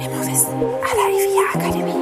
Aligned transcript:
Immowissen 0.00 0.58
à 0.82 0.92
la 0.96 1.06
IVA 1.18 1.42
Akademie. 1.54 1.92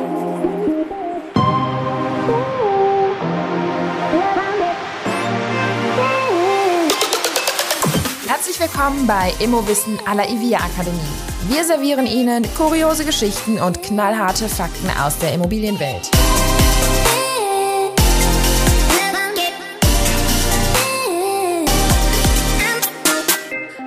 Herzlich 8.28 8.60
willkommen 8.60 9.06
bei 9.08 9.32
Immowissen 9.40 9.98
à 10.06 10.14
la 10.14 10.28
IVA 10.28 10.58
Akademie. 10.58 11.00
Wir 11.48 11.64
servieren 11.64 12.06
Ihnen 12.06 12.46
kuriose 12.56 13.04
Geschichten 13.04 13.58
und 13.58 13.82
knallharte 13.82 14.48
Fakten 14.48 14.90
aus 15.04 15.18
der 15.18 15.32
Immobilienwelt. 15.32 16.08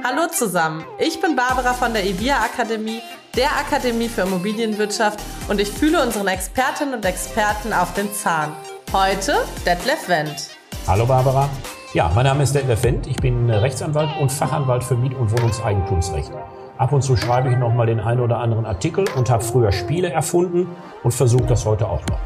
Hallo 0.04 0.28
zusammen, 0.28 0.84
ich 1.00 1.22
bin 1.22 1.38
Barbara 1.38 1.74
von 1.74 1.94
der 1.94 2.04
EVIA 2.04 2.42
Akademie, 2.44 3.02
der 3.36 3.50
Akademie 3.58 4.10
für 4.10 4.22
Immobilienwirtschaft 4.22 5.20
und 5.50 5.60
ich 5.62 5.70
fühle 5.70 6.02
unseren 6.02 6.28
Expertinnen 6.28 6.96
und 6.96 7.06
Experten 7.06 7.72
auf 7.72 7.94
den 7.94 8.14
Zahn. 8.14 8.54
Heute 8.92 9.36
Detlef 9.66 10.10
Wendt. 10.10 10.50
Hallo 10.86 11.06
Barbara. 11.06 11.50
Ja, 11.94 12.12
mein 12.14 12.26
Name 12.26 12.44
ist 12.44 12.54
Detlef 12.54 12.84
Wendt. 12.84 13.08
Ich 13.08 13.16
bin 13.18 13.50
Rechtsanwalt 13.50 14.10
und 14.20 14.32
Fachanwalt 14.32 14.84
für 14.84 14.96
Miet- 14.96 15.16
und 15.16 15.32
Wohnungseigentumsrecht. 15.32 16.32
Ab 16.78 16.92
und 16.92 17.04
zu 17.04 17.16
schreibe 17.16 17.50
ich 17.50 17.58
noch 17.58 17.74
mal 17.74 17.86
den 17.86 18.00
einen 18.00 18.20
oder 18.20 18.38
anderen 18.38 18.66
Artikel 18.66 19.06
und 19.16 19.30
habe 19.30 19.44
früher 19.44 19.72
Spiele 19.72 20.10
erfunden 20.10 20.76
und 21.04 21.12
versuche 21.12 21.46
das 21.46 21.66
heute 21.66 21.88
auch 21.88 22.02
noch. 22.08 22.20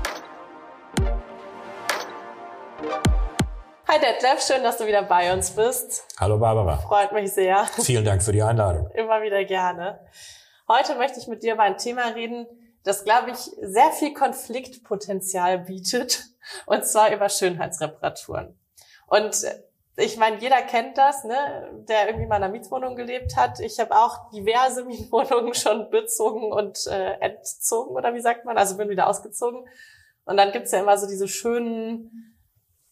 Hi 3.88 4.00
Detlef, 4.00 4.42
schön, 4.42 4.64
dass 4.64 4.78
du 4.78 4.88
wieder 4.88 5.04
bei 5.04 5.32
uns 5.32 5.52
bist. 5.52 6.06
Hallo 6.20 6.40
Barbara. 6.40 6.78
Freut 6.78 7.12
mich 7.12 7.32
sehr. 7.32 7.66
Vielen 7.80 8.04
Dank 8.04 8.24
für 8.24 8.32
die 8.32 8.42
Einladung. 8.42 8.90
Immer 8.96 9.22
wieder 9.22 9.44
gerne. 9.46 10.00
Heute 10.68 10.96
möchte 10.96 11.20
ich 11.20 11.28
mit 11.28 11.44
dir 11.44 11.54
über 11.54 11.64
ein 11.64 11.78
Thema 11.78 12.08
reden, 12.08 12.48
das, 12.84 13.04
glaube 13.04 13.32
ich, 13.32 13.38
sehr 13.38 13.92
viel 13.92 14.14
Konfliktpotenzial 14.14 15.60
bietet, 15.60 16.24
und 16.66 16.86
zwar 16.86 17.14
über 17.14 17.30
Schönheitsreparaturen. 17.30 18.58
Und 19.08 19.46
ich 19.98 20.18
meine, 20.18 20.38
jeder 20.38 20.62
kennt 20.64 20.98
das, 20.98 21.24
ne, 21.24 21.84
der 21.88 22.08
irgendwie 22.08 22.26
mal 22.26 22.38
in 22.38 22.44
einer 22.44 22.52
Mietwohnung 22.52 22.96
gelebt 22.96 23.36
hat. 23.36 23.60
Ich 23.60 23.80
habe 23.80 23.96
auch 23.96 24.30
diverse 24.32 24.84
Mietwohnungen 24.86 25.54
schon 25.54 25.90
bezogen 25.90 26.52
und 26.52 26.88
äh, 26.88 27.14
entzogen, 27.20 27.96
oder 27.96 28.14
wie 28.14 28.22
sagt 28.22 28.46
man? 28.46 28.58
Also 28.58 28.76
bin 28.78 28.90
wieder 28.90 29.08
ausgezogen. 29.08 29.68
Und 30.26 30.38
dann 30.38 30.52
gibt's 30.52 30.72
ja 30.72 30.80
immer 30.80 30.98
so 30.98 31.08
diese 31.08 31.28
schönen, 31.28 32.36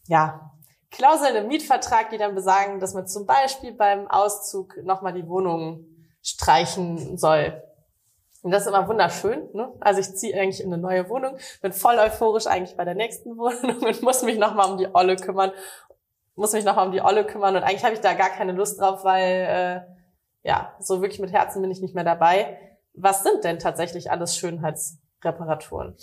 ja, 0.07 0.51
Klauseln 0.91 1.35
im 1.35 1.47
Mietvertrag, 1.47 2.11
die 2.11 2.19
dann 2.19 2.35
besagen, 2.35 2.79
dass 2.79 2.93
man 2.93 3.07
zum 3.07 3.25
Beispiel 3.25 3.73
beim 3.73 4.07
Auszug 4.07 4.77
nochmal 4.83 5.13
die 5.13 5.27
Wohnung 5.27 5.87
streichen 6.23 7.17
soll. 7.17 7.61
Und 8.41 8.51
das 8.51 8.63
ist 8.63 8.69
immer 8.69 8.87
wunderschön. 8.87 9.49
Ne? 9.53 9.71
Also 9.79 9.99
ich 9.99 10.15
ziehe 10.15 10.39
eigentlich 10.39 10.61
in 10.61 10.73
eine 10.73 10.81
neue 10.81 11.07
Wohnung, 11.09 11.37
bin 11.61 11.71
voll 11.71 11.97
euphorisch 11.99 12.47
eigentlich 12.47 12.75
bei 12.75 12.85
der 12.85 12.95
nächsten 12.95 13.31
Wohnung 13.37 13.83
und 13.83 14.01
muss 14.01 14.23
mich 14.23 14.39
nochmal 14.39 14.71
um 14.71 14.77
die 14.77 14.87
Olle 14.93 15.15
kümmern. 15.15 15.51
Muss 16.35 16.53
mich 16.53 16.65
nochmal 16.65 16.87
um 16.87 16.91
die 16.91 17.01
Olle 17.01 17.25
kümmern 17.25 17.55
und 17.55 17.63
eigentlich 17.63 17.83
habe 17.83 17.93
ich 17.93 18.01
da 18.01 18.13
gar 18.13 18.29
keine 18.29 18.53
Lust 18.53 18.81
drauf, 18.81 19.03
weil 19.03 19.85
äh, 20.43 20.47
ja, 20.47 20.73
so 20.79 21.01
wirklich 21.01 21.19
mit 21.19 21.31
Herzen 21.31 21.61
bin 21.61 21.69
ich 21.69 21.79
nicht 21.79 21.93
mehr 21.93 22.03
dabei. 22.03 22.57
Was 22.95 23.23
sind 23.23 23.43
denn 23.43 23.59
tatsächlich 23.59 24.11
alles 24.11 24.35
Schönheitsreparaturen? 24.35 25.95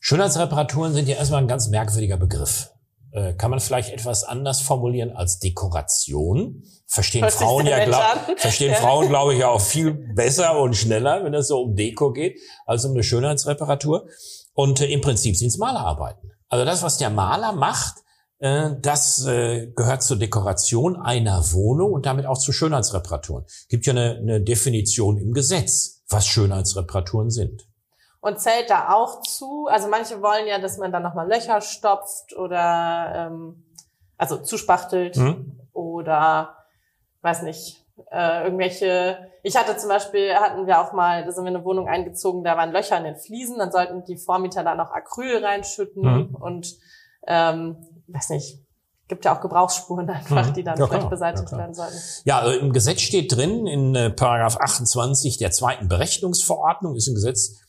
Schönheitsreparaturen 0.00 0.92
sind 0.92 1.08
ja 1.08 1.16
erstmal 1.16 1.42
ein 1.42 1.48
ganz 1.48 1.68
merkwürdiger 1.68 2.16
Begriff. 2.16 2.70
Äh, 3.10 3.34
kann 3.34 3.50
man 3.50 3.58
vielleicht 3.60 3.90
etwas 3.90 4.22
anders 4.24 4.60
formulieren 4.60 5.12
als 5.12 5.38
Dekoration. 5.38 6.62
Verstehen 6.86 7.22
Hört 7.22 7.32
Frauen 7.32 7.66
ja, 7.66 7.84
glaub, 7.84 8.38
verstehen 8.38 8.72
Ja. 8.72 8.76
Frauen, 8.76 9.08
glaube 9.08 9.32
ich, 9.32 9.40
ja 9.40 9.48
auch 9.48 9.60
viel 9.60 9.92
besser 10.14 10.60
und 10.60 10.74
schneller, 10.74 11.24
wenn 11.24 11.32
es 11.32 11.48
so 11.48 11.62
um 11.62 11.74
Deko 11.74 12.12
geht, 12.12 12.38
als 12.66 12.84
um 12.84 12.92
eine 12.92 13.02
Schönheitsreparatur. 13.02 14.08
Und 14.52 14.80
äh, 14.80 14.86
im 14.86 15.00
Prinzip 15.00 15.36
sind 15.36 15.48
es 15.48 15.58
Malerarbeiten. 15.58 16.32
Also 16.48 16.64
das, 16.64 16.82
was 16.82 16.98
der 16.98 17.10
Maler 17.10 17.52
macht, 17.52 17.94
äh, 18.40 18.70
das 18.80 19.24
äh, 19.26 19.68
gehört 19.74 20.02
zur 20.02 20.18
Dekoration 20.18 20.96
einer 20.96 21.52
Wohnung 21.52 21.92
und 21.92 22.06
damit 22.06 22.26
auch 22.26 22.38
zu 22.38 22.52
Schönheitsreparaturen. 22.52 23.44
Gibt 23.68 23.86
ja 23.86 23.92
eine, 23.92 24.16
eine 24.16 24.40
Definition 24.42 25.16
im 25.16 25.32
Gesetz, 25.32 26.02
was 26.08 26.26
Schönheitsreparaturen 26.26 27.30
sind. 27.30 27.67
Und 28.28 28.38
zählt 28.40 28.68
da 28.68 28.92
auch 28.92 29.22
zu, 29.22 29.66
also 29.70 29.88
manche 29.88 30.20
wollen 30.22 30.46
ja, 30.46 30.58
dass 30.58 30.76
man 30.76 30.92
dann 30.92 31.02
nochmal 31.02 31.28
Löcher 31.28 31.60
stopft 31.62 32.36
oder 32.36 33.12
ähm, 33.14 33.64
also 34.18 34.36
zuspachtelt 34.36 35.16
Hm? 35.16 35.58
oder 35.72 36.56
weiß 37.22 37.42
nicht, 37.42 37.84
äh, 38.10 38.44
irgendwelche, 38.44 39.18
ich 39.42 39.56
hatte 39.56 39.76
zum 39.76 39.88
Beispiel, 39.88 40.34
hatten 40.34 40.66
wir 40.66 40.80
auch 40.80 40.92
mal, 40.92 41.24
da 41.24 41.32
sind 41.32 41.44
wir 41.44 41.50
in 41.50 41.56
eine 41.56 41.64
Wohnung 41.64 41.88
eingezogen, 41.88 42.44
da 42.44 42.56
waren 42.56 42.70
Löcher 42.70 42.98
in 42.98 43.04
den 43.04 43.16
Fliesen, 43.16 43.58
dann 43.58 43.72
sollten 43.72 44.04
die 44.04 44.18
Vormieter 44.18 44.62
da 44.62 44.74
noch 44.74 44.90
Acryl 44.92 45.44
reinschütten 45.44 46.02
Mhm. 46.02 46.34
und 46.34 46.76
ähm, 47.26 47.76
weiß 48.08 48.28
nicht, 48.30 48.58
gibt 49.08 49.24
ja 49.24 49.34
auch 49.36 49.40
Gebrauchsspuren 49.40 50.08
einfach, 50.10 50.48
Mhm. 50.48 50.52
die 50.54 50.64
dann 50.64 50.78
Ja, 50.78 50.86
vielleicht 50.86 51.00
klar. 51.02 51.10
beseitigt 51.10 51.50
Ja, 51.52 51.58
werden 51.58 51.74
sollten. 51.74 51.96
Ja, 52.24 52.38
also 52.40 52.58
im 52.60 52.72
Gesetz 52.72 53.00
steht 53.00 53.34
drin, 53.34 53.66
in 53.66 53.94
äh, 53.94 54.10
Paragraph 54.10 54.58
28 54.58 55.38
der 55.38 55.50
zweiten 55.50 55.88
Berechnungsverordnung 55.88 56.94
ist 56.94 57.08
ein 57.08 57.14
Gesetz, 57.14 57.60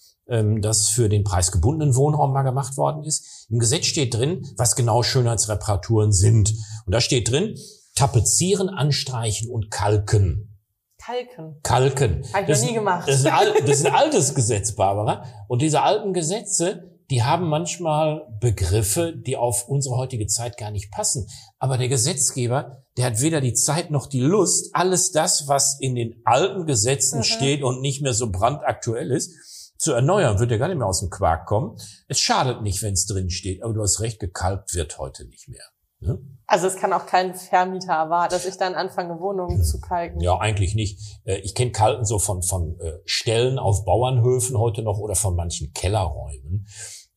das 0.62 0.90
für 0.90 1.10
den 1.10 1.24
preisgebundenen 1.24 1.96
Wohnraum 1.96 2.32
mal 2.34 2.44
gemacht 2.44 2.78
worden 2.78 3.04
ist. 3.04 3.48
Im 3.50 3.60
Gesetz 3.60 3.86
steht 3.86 4.14
drin, 4.14 4.46
was 4.58 4.76
genau 4.76 5.02
Schönheitsreparaturen 5.04 6.12
sind. 6.12 6.54
Und 6.86 6.94
da 6.94 7.02
steht 7.02 7.32
drin, 7.32 7.56
tapezieren, 7.96 8.70
anstreichen 8.70 9.50
und 9.50 9.72
kalken. 9.72 10.58
Kalken. 11.04 11.60
Kalken. 11.64 12.24
Hab 12.34 12.42
ich 12.42 12.48
Das 12.48 12.62
noch 12.62 12.70
nie 12.70 12.76
gemacht. 12.76 13.08
Das 13.08 13.20
ist, 13.22 13.26
ein, 13.26 13.48
das 13.66 13.80
ist 13.80 13.86
ein 13.86 13.94
altes 13.96 14.36
Gesetz, 14.36 14.76
Barbara. 14.76 15.24
Und 15.48 15.62
diese 15.62 15.82
alten 15.82 16.14
Gesetze, 16.14 16.84
die 17.10 17.24
haben 17.24 17.48
manchmal 17.48 18.28
Begriffe, 18.40 19.14
die 19.16 19.36
auf 19.38 19.68
unsere 19.68 19.96
heutige 19.98 20.28
Zeit 20.28 20.58
gar 20.58 20.70
nicht 20.72 20.92
passen. 20.92 21.26
Aber 21.58 21.78
der 21.78 21.88
Gesetzgeber, 21.88 22.84
der 22.98 23.06
hat 23.06 23.22
weder 23.22 23.42
die 23.42 23.54
Zeit 23.54 23.90
noch 23.90 24.06
die 24.08 24.20
Lust, 24.22 24.70
alles 24.76 25.12
das, 25.12 25.48
was 25.48 25.78
in 25.80 25.96
den 25.96 26.22
alten 26.26 26.66
Gesetzen 26.68 27.20
Mhm. 27.20 27.24
steht 27.24 27.64
und 27.64 27.82
nicht 27.82 28.02
mehr 28.04 28.14
so 28.14 28.30
brandaktuell 28.30 29.10
ist, 29.10 29.32
zu 29.80 29.94
erneuern, 29.94 30.40
wird 30.40 30.52
er 30.52 30.58
gar 30.60 30.68
nicht 30.68 30.78
mehr 30.78 30.88
aus 30.88 31.00
dem 31.00 31.10
Quark 31.10 31.48
kommen. 31.48 31.78
Es 32.08 32.20
schadet 32.20 32.62
nicht, 32.62 32.84
wenn 32.84 32.94
es 32.94 33.06
drin 33.06 33.30
steht, 33.30 33.64
aber 33.64 33.74
du 33.74 33.82
hast 33.82 34.02
recht, 34.02 34.20
gekalkt 34.20 34.76
wird 34.76 35.00
heute 35.00 35.26
nicht 35.26 35.48
mehr. 35.48 35.64
Ne? 36.02 36.20
Also 36.46 36.68
es 36.68 36.76
kann 36.78 36.94
auch 36.94 37.06
kein 37.06 37.34
Vermieter 37.36 37.94
erwarten, 37.94 38.34
dass 38.34 38.46
ich 38.46 38.58
dann 38.58 38.74
anfange, 38.76 39.20
Wohnungen 39.20 39.64
zu 39.64 39.80
kalken. 39.80 40.20
Ja, 40.22 40.38
eigentlich 40.38 40.76
nicht. 40.76 41.00
Äh, 41.26 41.38
Ich 41.40 41.56
kenne 41.56 41.72
Kalten 41.72 42.06
so 42.06 42.20
von, 42.20 42.42
von 42.44 42.80
äh, 42.80 43.00
Stellen 43.06 43.58
auf 43.60 43.84
Bauernhöfen 43.86 44.58
heute 44.58 44.82
noch 44.82 44.98
oder 45.00 45.16
von 45.16 45.36
manchen 45.36 45.74
Kellerräumen. 45.74 46.68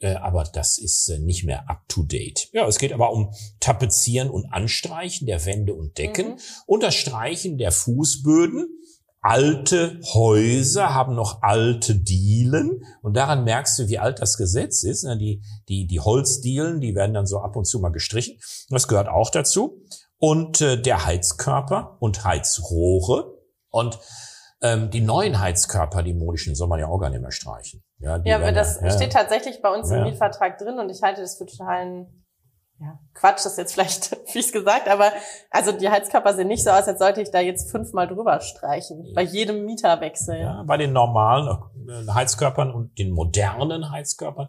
Äh, 0.01 0.15
Aber 0.15 0.43
das 0.45 0.79
ist 0.79 1.09
nicht 1.21 1.45
mehr 1.45 1.71
up 1.71 1.83
to 1.89 2.03
date. 2.03 2.49
Ja, 2.53 2.67
es 2.67 2.79
geht 2.79 2.93
aber 2.93 3.13
um 3.13 3.33
Tapezieren 3.61 4.31
und 4.31 4.47
Anstreichen 4.53 5.27
der 5.29 5.45
Wände 5.47 5.75
und 5.75 5.97
Decken 5.99 6.31
Mhm. 6.31 6.39
und 6.67 6.83
das 6.83 6.95
Streichen 6.97 7.59
der 7.59 7.71
Fußböden. 7.71 8.67
Alte 9.25 10.01
Häuser 10.15 10.93
haben 10.95 11.15
noch 11.15 11.43
alte 11.43 11.95
Dielen 11.95 12.85
und 13.03 13.17
daran 13.17 13.45
merkst 13.45 13.79
du, 13.79 13.89
wie 13.89 14.01
alt 14.01 14.21
das 14.21 14.37
Gesetz 14.37 14.83
ist. 14.83 15.05
Na, 15.05 15.15
Die, 15.15 15.43
die, 15.69 15.87
die 15.87 16.01
Holzdielen, 16.01 16.81
die 16.81 16.97
werden 16.97 17.15
dann 17.15 17.27
so 17.27 17.39
ab 17.39 17.55
und 17.55 17.65
zu 17.65 17.79
mal 17.79 17.91
gestrichen. 17.93 18.37
Das 18.69 18.89
gehört 18.89 19.09
auch 19.09 19.31
dazu. 19.31 19.81
Und 20.19 20.61
äh, 20.61 20.81
der 20.81 21.07
Heizkörper 21.07 21.97
und 22.01 22.25
Heizrohre 22.25 23.39
und 23.71 24.01
ähm, 24.61 24.91
die 24.91 25.01
neuen 25.01 25.41
Heizkörper, 25.41 26.03
die 26.03 26.15
modischen, 26.15 26.55
soll 26.57 26.69
man 26.69 26.81
ja 26.81 26.87
auch 26.89 26.99
gar 26.99 27.11
nicht 27.11 27.23
mehr 27.23 27.33
streichen. 27.33 27.83
Ja, 27.99 28.21
Ja, 28.25 28.37
aber 28.37 28.51
das 28.53 28.81
ja, 28.81 28.91
steht 28.91 29.13
tatsächlich 29.13 29.63
bei 29.63 29.73
uns 29.73 29.89
Ja. 29.91 29.99
im 29.99 30.05
Mietvertrag 30.05 30.59
drin 30.59 30.79
und 30.81 30.91
ich 30.91 31.03
halte 31.03 31.21
das 31.21 31.37
für 31.39 31.47
totalen 31.47 32.22
ja, 32.83 32.99
Quatsch, 33.15 33.45
das 33.45 33.53
ist 33.53 33.59
jetzt 33.59 33.73
vielleicht 33.75 34.17
fies 34.27 34.53
gesagt, 34.53 34.89
aber 34.89 35.13
also 35.51 35.71
die 35.73 35.89
Heizkörper 35.89 36.35
sehen 36.35 36.49
nicht 36.49 36.65
so 36.65 36.71
aus, 36.71 36.89
als 36.89 36.99
sollte 36.99 37.23
ich 37.23 37.31
da 37.31 37.41
jetzt 37.41 37.71
fünfmal 37.71 38.09
drüber 38.09 38.41
streichen. 38.41 39.13
Bei 39.15 39.23
jedem 39.23 39.65
Mieterwechsel. 39.65 40.41
Ja, 40.41 40.65
bei 40.67 40.77
den 40.77 40.93
normalen 40.93 41.59
äh, 41.89 42.11
Heizkörpern 42.11 42.73
und 42.73 42.99
den 42.99 43.13
modernen 43.13 43.91
Heizkörpern 43.91 44.49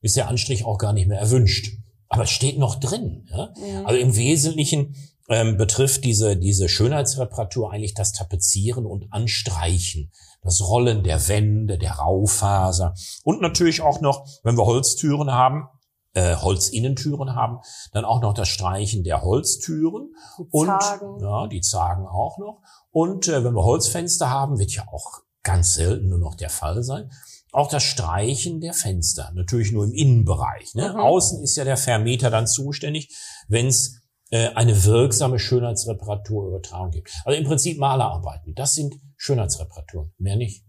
ist 0.00 0.16
der 0.16 0.28
Anstrich 0.28 0.64
auch 0.64 0.78
gar 0.78 0.92
nicht 0.92 1.08
mehr 1.08 1.18
erwünscht. 1.18 1.76
Aber 2.08 2.22
es 2.22 2.30
steht 2.30 2.58
noch 2.58 2.76
drin. 2.76 3.26
Ja? 3.30 3.52
Mhm. 3.56 3.86
Also 3.86 4.00
im 4.00 4.14
Wesentlichen 4.14 4.94
ähm, 5.28 5.56
betrifft 5.56 6.04
diese, 6.04 6.36
diese 6.36 6.68
Schönheitsreparatur 6.68 7.72
eigentlich 7.72 7.94
das 7.94 8.12
Tapezieren 8.12 8.86
und 8.86 9.12
Anstreichen, 9.12 10.12
das 10.42 10.62
Rollen 10.68 11.02
der 11.02 11.26
Wände, 11.26 11.78
der 11.78 11.94
Raufaser 11.94 12.94
und 13.24 13.40
natürlich 13.40 13.80
auch 13.80 14.00
noch, 14.00 14.24
wenn 14.44 14.56
wir 14.56 14.66
Holztüren 14.66 15.32
haben, 15.32 15.68
äh, 16.16 16.34
Holzinnentüren 16.34 17.34
haben, 17.34 17.58
dann 17.92 18.06
auch 18.06 18.22
noch 18.22 18.32
das 18.32 18.48
Streichen 18.48 19.04
der 19.04 19.22
Holztüren 19.22 20.14
Die 20.38 20.44
und 20.50 20.66
Zagen. 20.66 21.20
ja, 21.20 21.46
die 21.46 21.60
Zagen 21.60 22.06
auch 22.06 22.38
noch. 22.38 22.62
Und 22.90 23.28
äh, 23.28 23.44
wenn 23.44 23.54
wir 23.54 23.64
Holzfenster 23.64 24.30
haben, 24.30 24.58
wird 24.58 24.72
ja 24.72 24.88
auch 24.90 25.20
ganz 25.42 25.74
selten 25.74 26.08
nur 26.08 26.18
noch 26.18 26.34
der 26.34 26.50
Fall 26.50 26.82
sein. 26.82 27.10
Auch 27.52 27.68
das 27.68 27.82
Streichen 27.84 28.60
der 28.60 28.72
Fenster, 28.72 29.30
natürlich 29.34 29.72
nur 29.72 29.84
im 29.84 29.92
Innenbereich. 29.92 30.74
Ne? 30.74 30.90
Mhm. 30.92 31.00
Außen 31.00 31.42
ist 31.42 31.56
ja 31.56 31.64
der 31.64 31.76
Vermieter 31.76 32.30
dann 32.30 32.46
zuständig, 32.46 33.14
wenn 33.48 33.66
es 33.66 34.00
äh, 34.30 34.48
eine 34.54 34.84
wirksame 34.84 35.38
Schönheitsreparatur 35.38 36.48
übertragen 36.48 36.90
gibt. 36.90 37.12
Also 37.24 37.38
im 37.38 37.46
Prinzip 37.46 37.78
Malerarbeiten, 37.78 38.54
das 38.54 38.74
sind 38.74 38.94
Schönheitsreparaturen, 39.16 40.12
mehr 40.18 40.36
nicht. 40.36 40.65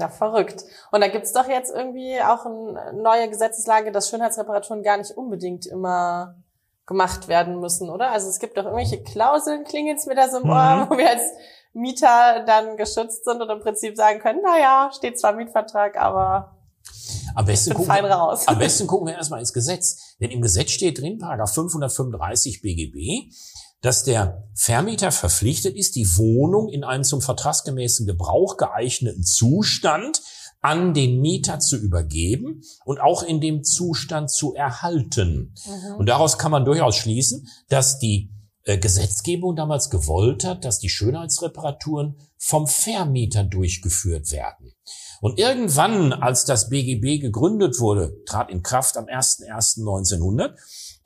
Ja, 0.00 0.08
verrückt. 0.08 0.64
Und 0.90 1.02
da 1.02 1.08
gibt's 1.08 1.32
doch 1.32 1.46
jetzt 1.46 1.70
irgendwie 1.70 2.18
auch 2.22 2.46
eine 2.46 2.94
neue 2.94 3.28
Gesetzeslage, 3.28 3.92
dass 3.92 4.08
Schönheitsreparaturen 4.08 4.82
gar 4.82 4.96
nicht 4.96 5.10
unbedingt 5.10 5.66
immer 5.66 6.36
gemacht 6.86 7.28
werden 7.28 7.60
müssen, 7.60 7.90
oder? 7.90 8.10
Also 8.10 8.28
es 8.28 8.38
gibt 8.38 8.56
doch 8.56 8.64
irgendwelche 8.64 9.02
Klauseln, 9.02 9.64
klingelt's 9.64 10.06
mir 10.06 10.14
da 10.14 10.28
so 10.28 10.38
im 10.38 10.48
Ohr, 10.48 10.86
mhm. 10.86 10.90
wo 10.90 10.96
wir 10.96 11.08
als 11.08 11.22
Mieter 11.72 12.44
dann 12.46 12.76
geschützt 12.76 13.24
sind 13.24 13.40
und 13.42 13.50
im 13.50 13.60
Prinzip 13.60 13.96
sagen 13.96 14.20
können, 14.20 14.40
na 14.42 14.58
ja, 14.58 14.90
steht 14.92 15.20
zwar 15.20 15.34
Mietvertrag, 15.34 15.96
aber 15.96 16.56
am 17.34 17.44
besten, 17.44 17.74
gucken 17.74 17.94
wir, 17.94 18.48
am 18.48 18.58
besten 18.58 18.86
gucken 18.86 19.06
wir 19.06 19.14
erstmal 19.14 19.40
ins 19.40 19.52
Gesetz. 19.52 20.16
Denn 20.20 20.30
im 20.30 20.42
Gesetz 20.42 20.70
steht 20.70 21.00
drin, 21.00 21.18
Paragraph 21.18 21.54
535 21.54 22.62
BGB, 22.62 23.32
dass 23.80 24.04
der 24.04 24.48
Vermieter 24.54 25.10
verpflichtet 25.10 25.76
ist, 25.76 25.96
die 25.96 26.16
Wohnung 26.16 26.68
in 26.68 26.84
einem 26.84 27.04
zum 27.04 27.22
vertragsgemäßen 27.22 28.06
Gebrauch 28.06 28.56
geeigneten 28.56 29.24
Zustand 29.24 30.20
an 30.60 30.92
den 30.92 31.20
Mieter 31.20 31.58
zu 31.58 31.76
übergeben 31.78 32.62
und 32.84 33.00
auch 33.00 33.22
in 33.22 33.40
dem 33.40 33.64
Zustand 33.64 34.30
zu 34.30 34.54
erhalten. 34.54 35.54
Mhm. 35.66 35.96
Und 35.96 36.08
daraus 36.08 36.36
kann 36.36 36.50
man 36.50 36.66
durchaus 36.66 36.96
schließen, 36.96 37.48
dass 37.68 37.98
die 37.98 38.30
äh, 38.64 38.76
Gesetzgebung 38.76 39.56
damals 39.56 39.88
gewollt 39.88 40.44
hat, 40.44 40.66
dass 40.66 40.78
die 40.78 40.90
Schönheitsreparaturen 40.90 42.16
vom 42.36 42.66
Vermieter 42.66 43.42
durchgeführt 43.42 44.30
werden. 44.32 44.72
Und 45.22 45.38
irgendwann, 45.38 46.12
als 46.12 46.44
das 46.44 46.68
BGB 46.68 47.20
gegründet 47.20 47.80
wurde, 47.80 48.22
trat 48.26 48.50
in 48.50 48.62
Kraft 48.62 48.96
am 48.98 49.06
01.01.1900, 49.06 50.56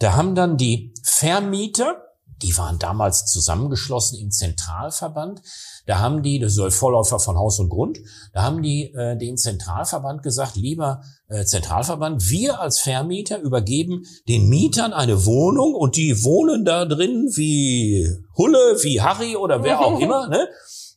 da 0.00 0.17
haben 0.17 0.35
dann 0.35 0.56
die 0.56 0.94
Vermieter 1.03 2.03
die 2.42 2.56
waren 2.56 2.78
damals 2.78 3.26
zusammengeschlossen 3.26 4.19
im 4.19 4.31
Zentralverband. 4.31 5.42
Da 5.86 5.98
haben 5.98 6.22
die, 6.22 6.38
das 6.38 6.54
soll 6.54 6.70
Vorläufer 6.70 7.19
von 7.19 7.36
Haus 7.36 7.58
und 7.58 7.69
Grund, 7.69 7.98
da 8.32 8.42
haben 8.42 8.62
die 8.62 8.92
äh, 8.94 9.16
den 9.16 9.36
Zentralverband 9.36 10.22
gesagt, 10.22 10.56
lieber 10.56 11.02
äh, 11.28 11.44
Zentralverband, 11.44 12.31
wir 12.31 12.60
als 12.60 12.81
Vermieter 12.81 13.38
übergeben 13.40 14.04
den 14.28 14.48
Mietern 14.48 14.92
eine 14.92 15.26
Wohnung 15.26 15.75
und 15.75 15.96
die 15.96 16.25
wohnen 16.25 16.64
da 16.64 16.84
drin 16.84 17.31
wie 17.34 18.08
Hulle, 18.37 18.78
wie 18.82 19.00
Harry 19.00 19.37
oder 19.37 19.62
wer 19.62 19.80
auch 19.80 19.98
immer. 20.00 20.28
Ne? 20.28 20.48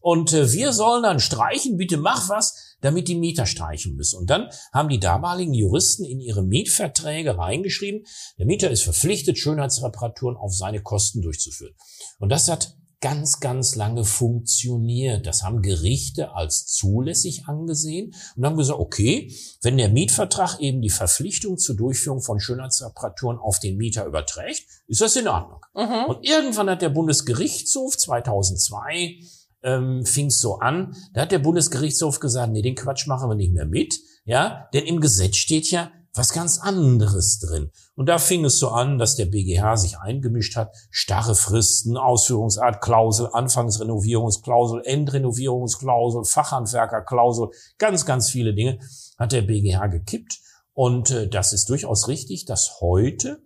Und 0.07 0.31
äh, 0.31 0.53
wir 0.53 0.71
sollen 0.71 1.03
dann 1.03 1.19
streichen, 1.19 1.75
bitte 1.75 1.97
mach 1.97 2.29
was 2.29 2.77
damit 2.79 3.09
die 3.09 3.15
Mieter 3.15 3.45
streichen 3.45 3.95
müssen. 3.95 4.19
Und 4.19 4.29
dann 4.29 4.49
haben 4.71 4.87
die 4.87 5.01
damaligen 5.01 5.53
Juristen 5.53 6.05
in 6.05 6.21
ihre 6.21 6.43
Mietverträge 6.43 7.37
reingeschrieben, 7.37 8.05
der 8.37 8.45
Mieter 8.45 8.69
ist 8.69 8.83
verpflichtet, 8.83 9.37
Schönheitsreparaturen 9.37 10.37
auf 10.37 10.55
seine 10.55 10.81
Kosten 10.81 11.21
durchzuführen. 11.21 11.73
Und 12.19 12.29
das 12.29 12.47
hat 12.47 12.77
ganz, 13.01 13.41
ganz 13.41 13.75
lange 13.75 14.05
funktioniert. 14.05 15.27
Das 15.27 15.43
haben 15.43 15.61
Gerichte 15.61 16.33
als 16.33 16.67
zulässig 16.67 17.45
angesehen 17.47 18.13
und 18.37 18.45
haben 18.45 18.57
gesagt, 18.57 18.79
okay, 18.79 19.35
wenn 19.61 19.75
der 19.75 19.89
Mietvertrag 19.89 20.59
eben 20.61 20.81
die 20.81 20.89
Verpflichtung 20.89 21.57
zur 21.57 21.75
Durchführung 21.75 22.21
von 22.21 22.39
Schönheitsreparaturen 22.39 23.39
auf 23.39 23.59
den 23.59 23.75
Mieter 23.75 24.05
überträgt, 24.05 24.63
ist 24.87 25.01
das 25.01 25.15
in 25.17 25.27
Ordnung. 25.27 25.59
Mhm. 25.75 26.05
Und 26.07 26.25
irgendwann 26.25 26.69
hat 26.69 26.81
der 26.81 26.89
Bundesgerichtshof 26.89 27.97
2002 27.97 29.19
ähm, 29.67 30.05
fing 30.05 30.27
es 30.27 30.39
so 30.39 30.59
an. 30.59 30.95
Da 31.13 31.21
hat 31.21 31.31
der 31.31 31.39
Bundesgerichtshof 31.39 32.19
gesagt, 32.19 32.51
nee, 32.51 32.61
den 32.61 32.75
Quatsch 32.75 33.05
machen 33.05 33.29
wir 33.29 33.35
nicht 33.35 33.53
mehr 33.53 33.65
mit, 33.65 33.99
ja, 34.23 34.67
denn 34.73 34.85
im 34.85 35.01
Gesetz 35.01 35.35
steht 35.35 35.69
ja 35.69 35.91
was 36.13 36.33
ganz 36.33 36.59
anderes 36.59 37.39
drin. 37.39 37.69
Und 37.95 38.07
da 38.07 38.17
fing 38.17 38.43
es 38.45 38.57
so 38.57 38.69
an, 38.69 38.97
dass 38.97 39.15
der 39.15 39.25
BGH 39.25 39.77
sich 39.77 39.99
eingemischt 39.99 40.55
hat, 40.55 40.73
starre 40.89 41.35
Fristen, 41.35 41.95
Ausführungsart, 41.95 42.81
Klausel, 42.81 43.29
Anfangsrenovierungsklausel, 43.31 44.81
Endrenovierungsklausel, 44.83 46.23
Fachhandwerkerklausel, 46.23 47.49
ganz, 47.77 48.05
ganz 48.05 48.31
viele 48.31 48.55
Dinge 48.55 48.79
hat 49.19 49.31
der 49.31 49.43
BGH 49.43 49.87
gekippt. 49.87 50.39
Und 50.73 51.11
äh, 51.11 51.27
das 51.27 51.53
ist 51.53 51.69
durchaus 51.69 52.07
richtig, 52.07 52.45
dass 52.45 52.79
heute 52.81 53.43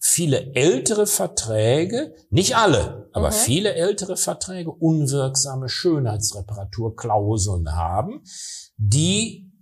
viele 0.00 0.54
ältere 0.54 1.06
Verträge, 1.06 2.14
nicht 2.30 2.56
alle, 2.56 3.08
aber 3.12 3.28
mhm. 3.28 3.34
viele 3.34 3.74
ältere 3.74 4.16
Verträge 4.16 4.72
unwirksame 4.72 5.68
Schönheitsreparaturklauseln 5.68 7.76
haben, 7.76 8.24
die 8.78 9.52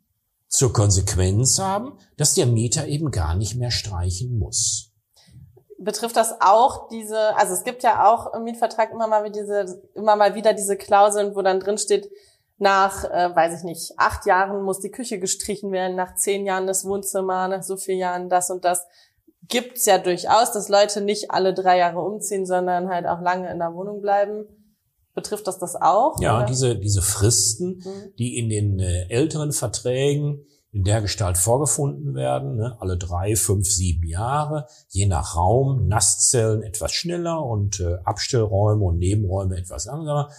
zur 0.46 0.72
Konsequenz 0.72 1.58
haben, 1.58 1.98
dass 2.16 2.34
der 2.34 2.46
Mieter 2.46 2.86
eben 2.86 3.10
gar 3.10 3.34
nicht 3.34 3.56
mehr 3.56 3.72
streichen 3.72 4.38
muss. 4.38 4.92
Betrifft 5.80 6.16
das 6.16 6.40
auch 6.40 6.88
diese, 6.88 7.36
also 7.36 7.52
es 7.52 7.64
gibt 7.64 7.82
ja 7.82 8.08
auch 8.08 8.32
im 8.32 8.44
Mietvertrag 8.44 8.92
immer 8.92 9.08
mal 9.08 9.24
wieder 9.24 9.40
diese, 9.40 9.82
immer 9.94 10.14
mal 10.16 10.36
wieder 10.36 10.54
diese 10.54 10.76
Klauseln, 10.76 11.34
wo 11.34 11.42
dann 11.42 11.58
drin 11.60 11.78
steht, 11.78 12.08
nach, 12.58 13.04
äh, 13.04 13.34
weiß 13.34 13.58
ich 13.58 13.64
nicht, 13.64 13.92
acht 13.96 14.26
Jahren 14.26 14.62
muss 14.62 14.80
die 14.80 14.90
Küche 14.90 15.20
gestrichen 15.20 15.70
werden, 15.70 15.96
nach 15.96 16.16
zehn 16.16 16.44
Jahren 16.44 16.66
das 16.66 16.84
Wohnzimmer, 16.84 17.46
nach 17.48 17.62
so 17.62 17.76
vielen 17.76 17.98
Jahren 17.98 18.28
das 18.28 18.50
und 18.50 18.64
das 18.64 18.84
gibt's 19.48 19.86
ja 19.86 19.98
durchaus, 19.98 20.52
dass 20.52 20.68
Leute 20.68 21.00
nicht 21.00 21.30
alle 21.30 21.54
drei 21.54 21.78
Jahre 21.78 22.00
umziehen, 22.00 22.46
sondern 22.46 22.88
halt 22.88 23.06
auch 23.06 23.20
lange 23.20 23.50
in 23.50 23.58
der 23.58 23.74
Wohnung 23.74 24.00
bleiben. 24.00 24.46
Betrifft 25.14 25.46
das 25.46 25.58
das 25.58 25.74
auch? 25.74 26.20
Ja, 26.20 26.36
oder? 26.36 26.46
diese, 26.46 26.76
diese 26.76 27.02
Fristen, 27.02 27.82
mhm. 27.84 28.14
die 28.18 28.38
in 28.38 28.48
den 28.48 28.78
äh, 28.78 29.08
älteren 29.08 29.52
Verträgen 29.52 30.44
in 30.70 30.84
der 30.84 31.00
Gestalt 31.00 31.38
vorgefunden 31.38 32.14
werden, 32.14 32.56
ne, 32.56 32.76
alle 32.78 32.98
drei, 32.98 33.34
fünf, 33.34 33.66
sieben 33.66 34.06
Jahre, 34.06 34.66
je 34.88 35.06
nach 35.06 35.34
Raum, 35.34 35.88
Nasszellen 35.88 36.62
etwas 36.62 36.92
schneller 36.92 37.42
und 37.44 37.80
äh, 37.80 37.96
Abstellräume 38.04 38.84
und 38.84 38.98
Nebenräume 38.98 39.56
etwas 39.56 39.86
langsamer. 39.86 40.30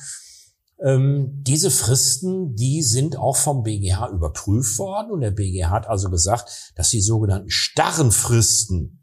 Ähm, 0.82 1.42
diese 1.42 1.72
Fristen, 1.72 2.56
die 2.56 2.84
sind 2.84 3.18
auch 3.18 3.36
vom 3.36 3.64
BGH 3.64 4.10
überprüft 4.10 4.78
worden 4.80 5.12
und 5.12 5.22
der 5.22 5.32
BGH 5.32 5.72
hat 5.72 5.88
also 5.88 6.10
gesagt, 6.10 6.72
dass 6.76 6.90
die 6.90 7.02
sogenannten 7.02 7.50
starren 7.50 8.12
Fristen 8.12 8.99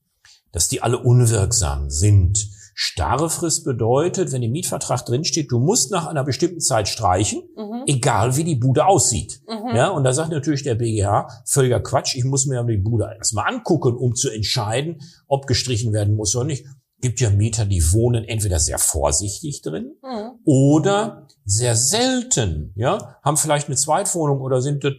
dass 0.57 0.69
die 0.69 0.81
alle 0.81 0.97
unwirksam 0.99 1.91
sind. 1.91 2.49
Starre 2.73 3.29
Frist 3.29 3.67
bedeutet, 3.67 4.33
wenn 4.33 4.43
im 4.43 4.53
Mietvertrag 4.53 5.05
drinsteht, 5.05 5.53
du 5.53 5.59
musst 5.59 5.91
nach 5.91 6.07
einer 6.07 6.25
bestimmten 6.25 6.61
Zeit 6.61 6.89
streichen, 6.89 7.43
mhm. 7.55 7.83
egal 7.87 8.39
wie 8.39 8.45
die 8.45 8.57
Bude 8.57 8.87
aussieht. 8.87 9.43
Mhm. 9.47 9.77
Ja, 9.77 9.89
und 9.91 10.05
da 10.05 10.15
sagt 10.15 10.31
natürlich 10.31 10.63
der 10.63 10.77
BGH, 10.77 11.29
völliger 11.45 11.81
Quatsch, 11.81 12.17
ich 12.17 12.25
muss 12.25 12.47
mir 12.47 12.65
die 12.65 12.79
Bude 12.79 13.07
erstmal 13.19 13.53
angucken, 13.53 13.95
um 13.97 14.15
zu 14.15 14.31
entscheiden, 14.31 15.03
ob 15.29 15.47
gestrichen 15.47 15.93
werden 15.93 16.17
muss 16.17 16.35
oder 16.35 16.47
nicht. 16.47 16.65
Gibt 17.03 17.21
ja 17.21 17.29
Mieter, 17.29 17.67
die 17.67 17.93
wohnen 17.93 18.25
entweder 18.25 18.59
sehr 18.59 18.79
vorsichtig 18.79 19.61
drin 19.61 19.93
mhm. 20.03 20.39
oder 20.47 21.27
sehr 21.45 21.77
selten, 21.77 22.73
ja, 22.77 23.19
haben 23.23 23.37
vielleicht 23.37 23.67
eine 23.67 23.77
Zweitwohnung 23.77 24.41
oder 24.41 24.63
sind 24.63 24.85
das 24.85 24.95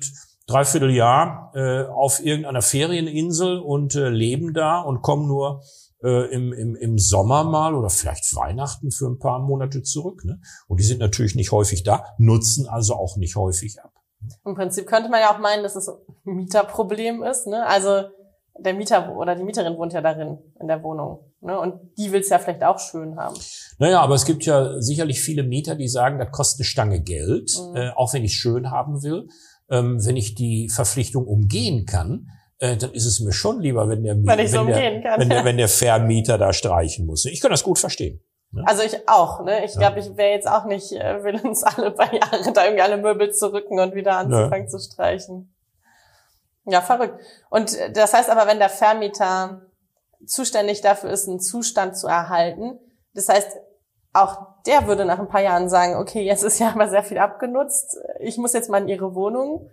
Dreivierteljahr 0.47 1.51
äh, 1.55 1.83
auf 1.83 2.23
irgendeiner 2.23 2.61
Ferieninsel 2.61 3.59
und 3.59 3.95
äh, 3.95 4.09
leben 4.09 4.53
da 4.53 4.79
und 4.79 5.01
kommen 5.01 5.27
nur 5.27 5.61
äh, 6.03 6.33
im, 6.33 6.53
im, 6.53 6.75
im 6.75 6.97
Sommer 6.97 7.43
mal 7.43 7.75
oder 7.75 7.89
vielleicht 7.89 8.33
Weihnachten 8.33 8.91
für 8.91 9.07
ein 9.07 9.19
paar 9.19 9.39
Monate 9.39 9.83
zurück. 9.83 10.23
Ne? 10.23 10.39
Und 10.67 10.79
die 10.79 10.85
sind 10.85 10.99
natürlich 10.99 11.35
nicht 11.35 11.51
häufig 11.51 11.83
da, 11.83 12.05
nutzen 12.17 12.67
also 12.67 12.95
auch 12.95 13.17
nicht 13.17 13.35
häufig 13.35 13.81
ab. 13.81 13.91
Im 14.45 14.55
Prinzip 14.55 14.87
könnte 14.87 15.09
man 15.09 15.19
ja 15.19 15.33
auch 15.33 15.39
meinen, 15.39 15.63
dass 15.63 15.75
es 15.75 15.89
ein 15.89 16.33
Mieterproblem 16.35 17.23
ist. 17.23 17.47
Ne? 17.47 17.65
Also 17.67 18.03
der 18.57 18.73
Mieter 18.73 19.15
oder 19.17 19.35
die 19.35 19.43
Mieterin 19.43 19.77
wohnt 19.77 19.93
ja 19.93 20.01
darin 20.01 20.37
in 20.61 20.67
der 20.67 20.81
Wohnung. 20.81 21.19
Ne? 21.41 21.59
Und 21.59 21.75
die 21.97 22.11
will 22.11 22.21
es 22.21 22.29
ja 22.29 22.39
vielleicht 22.39 22.63
auch 22.63 22.79
schön 22.79 23.17
haben. 23.17 23.35
Naja, 23.79 23.99
aber 23.99 24.15
es 24.15 24.25
gibt 24.25 24.45
ja 24.45 24.81
sicherlich 24.81 25.19
viele 25.19 25.43
Mieter, 25.43 25.75
die 25.75 25.89
sagen, 25.89 26.19
das 26.19 26.31
kostet 26.31 26.61
eine 26.61 26.65
Stange 26.65 27.01
Geld, 27.01 27.51
mhm. 27.59 27.75
äh, 27.75 27.89
auch 27.95 28.13
wenn 28.13 28.23
ich 28.23 28.33
schön 28.33 28.71
haben 28.71 29.03
will 29.03 29.27
ähm, 29.69 30.03
wenn 30.05 30.15
ich 30.15 30.35
die 30.35 30.69
Verpflichtung 30.69 31.25
umgehen 31.25 31.85
kann, 31.85 32.29
äh, 32.59 32.77
dann 32.77 32.91
ist 32.93 33.05
es 33.05 33.19
mir 33.19 33.33
schon 33.33 33.59
lieber, 33.59 33.87
wenn 33.89 34.03
der, 34.03 34.15
wenn, 34.15 34.25
wenn, 34.25 34.67
der, 34.67 35.01
kann, 35.01 35.19
wenn, 35.19 35.29
der, 35.29 35.45
wenn 35.45 35.57
der 35.57 35.67
Vermieter 35.67 36.37
da 36.37 36.53
streichen 36.53 37.05
muss. 37.05 37.25
Ich 37.25 37.41
kann 37.41 37.51
das 37.51 37.63
gut 37.63 37.79
verstehen. 37.79 38.21
Ne? 38.51 38.63
Also 38.65 38.83
ich 38.83 39.07
auch, 39.07 39.43
ne? 39.43 39.65
Ich 39.65 39.77
glaube, 39.77 39.99
ich 39.99 40.15
wäre 40.15 40.31
jetzt 40.31 40.47
auch 40.47 40.65
nicht 40.65 40.91
äh, 40.93 41.23
willens, 41.23 41.63
alle 41.63 41.91
paar 41.91 42.13
Jahre 42.13 42.51
da 42.53 42.63
irgendwie 42.63 42.81
alle 42.81 42.97
Möbel 42.97 43.31
zu 43.31 43.51
rücken 43.51 43.79
und 43.79 43.93
wieder 43.93 44.17
anzufangen 44.17 44.63
ne. 44.63 44.67
zu 44.67 44.79
streichen. 44.79 45.53
Ja, 46.65 46.81
verrückt. 46.81 47.19
Und 47.49 47.75
äh, 47.75 47.91
das 47.91 48.13
heißt 48.13 48.29
aber, 48.29 48.47
wenn 48.47 48.59
der 48.59 48.69
Vermieter 48.69 49.61
zuständig 50.25 50.81
dafür 50.81 51.11
ist, 51.11 51.27
einen 51.27 51.39
Zustand 51.39 51.97
zu 51.97 52.07
erhalten, 52.07 52.79
das 53.13 53.29
heißt, 53.29 53.57
auch 54.13 54.56
der 54.67 54.87
würde 54.87 55.05
nach 55.05 55.19
ein 55.19 55.29
paar 55.29 55.41
Jahren 55.41 55.69
sagen, 55.69 55.95
okay, 55.95 56.23
jetzt 56.23 56.43
ist 56.43 56.59
ja 56.59 56.71
aber 56.71 56.89
sehr 56.89 57.03
viel 57.03 57.17
abgenutzt, 57.17 57.97
ich 58.19 58.37
muss 58.37 58.53
jetzt 58.53 58.69
mal 58.69 58.81
in 58.81 58.87
ihre 58.87 59.15
Wohnung 59.15 59.69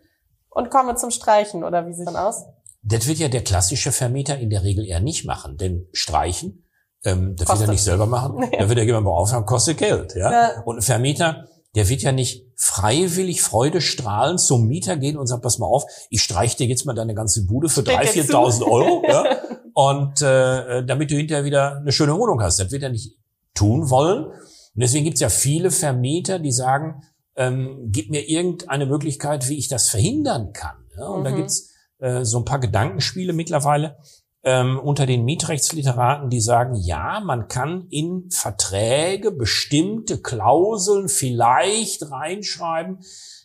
und 0.51 0.71
komme 0.71 0.95
zum 0.95 1.11
Streichen, 1.11 1.65
oder 1.65 1.87
wie 1.87 1.93
sieht 1.93 2.07
das 2.07 2.15
aus? 2.15 2.45
Das 2.83 3.07
wird 3.07 3.19
ja 3.19 3.29
der 3.29 3.43
klassische 3.43 3.93
Vermieter 3.93 4.39
in 4.39 4.51
der 4.51 4.63
Regel 4.63 4.87
eher 4.87 5.01
nicht 5.01 5.25
machen, 5.25 5.57
denn 5.57 5.89
Streichen, 5.93 6.65
ähm, 7.05 7.35
das 7.37 7.47
kostet. 7.47 7.61
wird 7.61 7.69
er 7.69 7.73
nicht 7.73 7.85
selber 7.85 8.07
machen, 8.07 8.43
ja. 8.53 8.59
da 8.59 8.69
wird 8.69 8.79
er 8.79 8.85
jemand 8.85 9.05
beauftragen, 9.05 9.47
kostet 9.47 9.79
Geld. 9.79 10.15
Ja? 10.15 10.31
ja? 10.31 10.63
Und 10.65 10.77
ein 10.77 10.83
Vermieter, 10.83 11.47
der 11.75 11.89
wird 11.89 12.03
ja 12.03 12.13
nicht 12.13 12.47
freiwillig 12.57 13.43
freudestrahlend 13.43 14.41
zum 14.41 14.67
Mieter 14.67 14.97
gehen 14.97 15.17
und 15.17 15.27
sagt, 15.27 15.43
pass 15.43 15.59
mal 15.59 15.67
auf, 15.67 15.85
ich 16.09 16.23
streiche 16.23 16.57
dir 16.59 16.67
jetzt 16.67 16.87
mal 16.87 16.95
deine 16.95 17.15
ganze 17.15 17.47
Bude 17.47 17.69
für 17.69 17.81
3.000, 17.81 18.31
4.000 18.31 18.63
Euro. 18.63 19.03
ja? 19.09 19.39
Und 19.73 20.23
äh, 20.23 20.85
damit 20.85 21.11
du 21.11 21.17
hinterher 21.17 21.45
wieder 21.45 21.79
eine 21.79 21.91
schöne 21.91 22.17
Wohnung 22.17 22.41
hast. 22.41 22.61
Das 22.61 22.71
wird 22.71 22.85
er 22.85 22.91
nicht 22.91 23.17
tun 23.55 23.91
wollen. 23.91 24.27
Und 24.75 24.83
deswegen 24.83 25.05
gibt 25.05 25.17
es 25.17 25.21
ja 25.21 25.29
viele 25.29 25.71
Vermieter, 25.71 26.39
die 26.39 26.53
sagen, 26.53 27.03
ähm, 27.37 27.89
gib 27.91 28.11
mir 28.11 28.29
irgendeine 28.29 28.87
Möglichkeit, 28.87 29.49
wie 29.49 29.59
ich 29.59 29.69
das 29.69 29.89
verhindern 29.89 30.53
kann. 30.53 30.77
Ja? 30.97 31.07
Und 31.07 31.21
mhm. 31.21 31.25
da 31.25 31.31
gibt's 31.31 31.73
äh, 31.99 32.25
so 32.25 32.39
ein 32.39 32.45
paar 32.45 32.61
Gedankenspiele 32.61 33.33
mittlerweile 33.33 33.97
ähm, 34.45 34.79
unter 34.79 35.07
den 35.07 35.25
Mietrechtsliteraten, 35.25 36.29
die 36.29 36.41
sagen, 36.41 36.75
ja, 36.75 37.21
man 37.21 37.49
kann 37.49 37.87
in 37.89 38.31
Verträge 38.31 39.31
bestimmte 39.33 40.21
Klauseln 40.21 41.09
vielleicht 41.09 42.11
reinschreiben, 42.11 42.99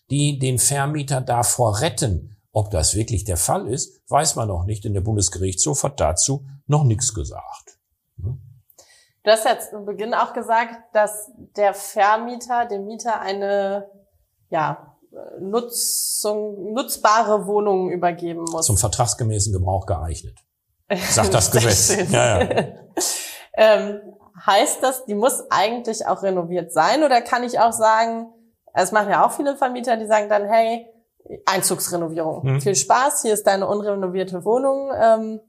die 0.09 0.39
den 0.39 0.59
Vermieter 0.59 1.21
davor 1.21 1.81
retten. 1.81 2.35
Ob 2.51 2.71
das 2.71 2.95
wirklich 2.95 3.23
der 3.23 3.37
Fall 3.37 3.67
ist, 3.67 4.01
weiß 4.09 4.35
man 4.35 4.47
noch 4.47 4.65
nicht, 4.65 4.83
denn 4.83 4.93
der 4.93 5.01
Bundesgerichtshof 5.01 5.83
hat 5.83 5.99
dazu 5.99 6.45
noch 6.67 6.83
nichts 6.83 7.13
gesagt. 7.13 7.68
Du 9.23 9.31
hast 9.31 9.45
jetzt 9.45 9.71
zu 9.71 9.83
Beginn 9.85 10.13
auch 10.13 10.33
gesagt, 10.33 10.75
dass 10.93 11.31
der 11.57 11.73
Vermieter 11.73 12.65
dem 12.65 12.85
Mieter 12.85 13.19
eine 13.19 13.89
ja, 14.49 14.95
Nutzung, 15.39 16.73
nutzbare 16.73 17.45
Wohnung 17.45 17.89
übergeben 17.91 18.45
muss. 18.51 18.65
Zum 18.65 18.77
vertragsgemäßen 18.77 19.51
Gebrauch 19.51 19.85
geeignet. 19.85 20.37
Sagt 21.09 21.33
das 21.33 21.51
Gesetz. 21.51 22.11
ja, 22.11 22.43
ja. 22.43 22.65
ähm, 23.57 24.01
heißt 24.45 24.81
das, 24.81 25.05
die 25.05 25.15
muss 25.15 25.43
eigentlich 25.49 26.07
auch 26.07 26.23
renoviert 26.23 26.71
sein 26.71 27.03
oder 27.03 27.21
kann 27.21 27.43
ich 27.43 27.59
auch 27.59 27.73
sagen, 27.73 28.31
es 28.73 28.91
machen 28.91 29.09
ja 29.09 29.25
auch 29.25 29.31
viele 29.31 29.57
Vermieter, 29.57 29.97
die 29.97 30.05
sagen 30.05 30.29
dann, 30.29 30.45
hey, 30.45 30.87
Einzugsrenovierung. 31.45 32.43
Hm. 32.43 32.61
Viel 32.61 32.75
Spaß, 32.75 33.23
hier 33.23 33.33
ist 33.33 33.45
deine 33.45 33.67
unrenovierte 33.67 34.45
Wohnung, 34.45 34.91
ähm, 34.99 35.39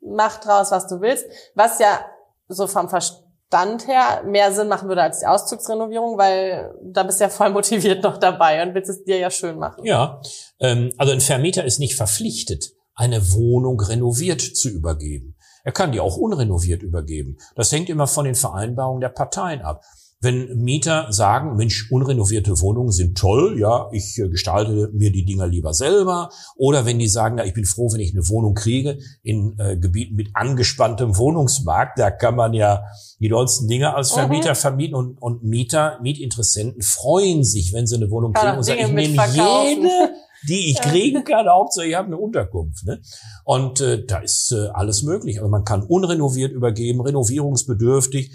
mach 0.00 0.38
draus, 0.40 0.70
was 0.70 0.88
du 0.88 1.00
willst. 1.00 1.26
Was 1.54 1.78
ja 1.78 2.00
so 2.48 2.66
vom 2.66 2.88
Verstand 2.88 3.86
her 3.86 4.22
mehr 4.24 4.52
Sinn 4.52 4.68
machen 4.68 4.88
würde 4.88 5.02
als 5.02 5.20
die 5.20 5.26
Auszugsrenovierung, 5.26 6.18
weil 6.18 6.74
da 6.82 7.02
bist 7.02 7.20
du 7.20 7.24
ja 7.24 7.30
voll 7.30 7.50
motiviert 7.50 8.02
noch 8.02 8.18
dabei 8.18 8.62
und 8.62 8.74
willst 8.74 8.90
es 8.90 9.04
dir 9.04 9.18
ja 9.18 9.30
schön 9.30 9.58
machen. 9.58 9.84
Ja, 9.84 10.20
ähm, 10.60 10.92
also 10.96 11.12
ein 11.12 11.20
Vermieter 11.20 11.64
ist 11.64 11.78
nicht 11.78 11.94
verpflichtet, 11.94 12.72
eine 12.94 13.32
Wohnung 13.32 13.80
renoviert 13.80 14.40
zu 14.40 14.68
übergeben. 14.68 15.36
Er 15.64 15.72
kann 15.72 15.92
die 15.92 16.00
auch 16.00 16.16
unrenoviert 16.16 16.82
übergeben. 16.82 17.36
Das 17.54 17.70
hängt 17.72 17.90
immer 17.90 18.06
von 18.06 18.24
den 18.24 18.34
Vereinbarungen 18.34 19.00
der 19.00 19.10
Parteien 19.10 19.60
ab. 19.62 19.82
Wenn 20.20 20.56
Mieter 20.56 21.12
sagen, 21.12 21.54
Mensch, 21.54 21.92
unrenovierte 21.92 22.60
Wohnungen 22.60 22.90
sind 22.90 23.16
toll, 23.16 23.56
ja, 23.58 23.88
ich 23.92 24.18
äh, 24.18 24.28
gestalte 24.28 24.90
mir 24.92 25.12
die 25.12 25.24
Dinger 25.24 25.46
lieber 25.46 25.74
selber. 25.74 26.30
Oder 26.56 26.86
wenn 26.86 26.98
die 26.98 27.06
sagen, 27.06 27.38
ja, 27.38 27.44
ich 27.44 27.54
bin 27.54 27.64
froh, 27.64 27.92
wenn 27.92 28.00
ich 28.00 28.12
eine 28.12 28.28
Wohnung 28.28 28.54
kriege 28.54 28.98
in 29.22 29.54
äh, 29.58 29.76
Gebieten 29.76 30.16
mit 30.16 30.30
angespanntem 30.34 31.16
Wohnungsmarkt, 31.16 32.00
da 32.00 32.10
kann 32.10 32.34
man 32.34 32.52
ja 32.52 32.82
die 33.20 33.28
tollsten 33.28 33.68
Dinge 33.68 33.94
als 33.94 34.10
Vermieter 34.10 34.50
mhm. 34.50 34.56
vermieten 34.56 34.94
und, 34.96 35.22
und 35.22 35.44
Mieter, 35.44 36.00
Mietinteressenten 36.02 36.82
freuen 36.82 37.44
sich, 37.44 37.72
wenn 37.72 37.86
sie 37.86 37.96
eine 37.96 38.10
Wohnung 38.10 38.32
kriegen 38.32 38.56
und 38.56 38.64
sagen, 38.64 38.80
ich 38.80 38.92
nehme 38.92 39.24
jede, 39.32 39.88
die 40.48 40.70
ich 40.70 40.80
kriegen 40.80 41.22
kann, 41.22 41.48
Hauptsache 41.48 41.86
ich 41.86 41.94
habe 41.94 42.08
eine 42.08 42.16
Unterkunft. 42.16 42.84
Ne? 42.84 43.00
Und 43.44 43.80
äh, 43.80 44.04
da 44.04 44.18
ist 44.18 44.52
äh, 44.52 44.68
alles 44.72 45.02
möglich. 45.02 45.38
Also 45.38 45.48
man 45.48 45.64
kann 45.64 45.82
unrenoviert 45.82 46.52
übergeben, 46.52 47.00
renovierungsbedürftig 47.00 48.32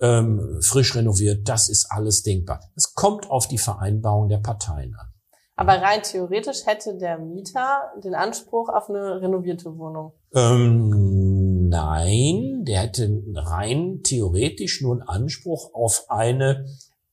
ähm, 0.00 0.58
frisch 0.60 0.94
renoviert, 0.94 1.48
das 1.48 1.68
ist 1.68 1.86
alles 1.90 2.22
denkbar. 2.22 2.60
Es 2.74 2.94
kommt 2.94 3.30
auf 3.30 3.48
die 3.48 3.58
Vereinbarung 3.58 4.28
der 4.28 4.38
Parteien 4.38 4.94
an. 4.94 5.12
Aber 5.58 5.80
rein 5.80 6.02
theoretisch 6.02 6.66
hätte 6.66 6.98
der 6.98 7.18
Mieter 7.18 7.90
den 8.04 8.14
Anspruch 8.14 8.68
auf 8.68 8.90
eine 8.90 9.22
renovierte 9.22 9.78
Wohnung? 9.78 10.12
Ähm, 10.34 11.68
nein, 11.68 12.64
der 12.66 12.82
hätte 12.82 13.22
rein 13.34 14.00
theoretisch 14.02 14.82
nur 14.82 14.92
einen 14.92 15.02
Anspruch 15.08 15.72
auf 15.72 16.04
eine 16.08 16.66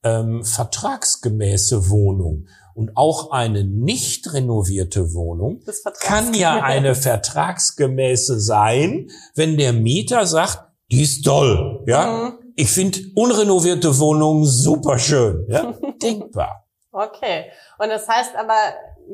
ähm, 0.03 0.43
vertragsgemäße 0.43 1.89
Wohnung. 1.89 2.47
Und 2.75 2.97
auch 2.97 3.31
eine 3.31 3.63
nicht 3.63 4.33
renovierte 4.33 5.13
Wohnung 5.13 5.61
kann 6.01 6.33
ja 6.33 6.61
eine 6.61 6.95
vertragsgemäße 6.95 8.41
sein, 8.41 9.09
wenn 9.35 9.57
der 9.57 9.71
Mieter 9.71 10.25
sagt, 10.25 10.69
die 10.91 11.03
ist 11.03 11.23
toll, 11.23 11.81
ja. 11.87 12.33
Mhm 12.33 12.42
ich 12.55 12.71
finde 12.71 12.99
unrenovierte 13.15 13.99
Wohnungen 13.99 14.45
super 14.45 14.97
schön. 14.99 15.45
Ja? 15.49 15.73
Denkbar. 16.01 16.65
Okay. 16.91 17.51
Und 17.79 17.89
das 17.89 18.07
heißt 18.07 18.35
aber, 18.35 18.55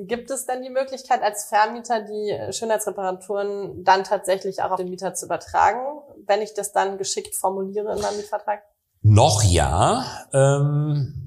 gibt 0.06 0.30
es 0.32 0.46
dann 0.46 0.62
die 0.62 0.70
Möglichkeit, 0.70 1.22
als 1.22 1.46
Vermieter 1.46 2.02
die 2.02 2.54
Schönheitsreparaturen 2.54 3.84
dann 3.84 4.04
tatsächlich 4.04 4.62
auch 4.62 4.72
auf 4.72 4.78
den 4.78 4.90
Mieter 4.90 5.14
zu 5.14 5.26
übertragen, 5.26 6.02
wenn 6.26 6.42
ich 6.42 6.54
das 6.54 6.72
dann 6.72 6.98
geschickt 6.98 7.36
formuliere 7.36 7.94
in 7.94 8.02
meinem 8.02 8.18
Mietvertrag? 8.18 8.62
Noch 9.02 9.44
ja. 9.44 10.06
Ähm 10.34 11.26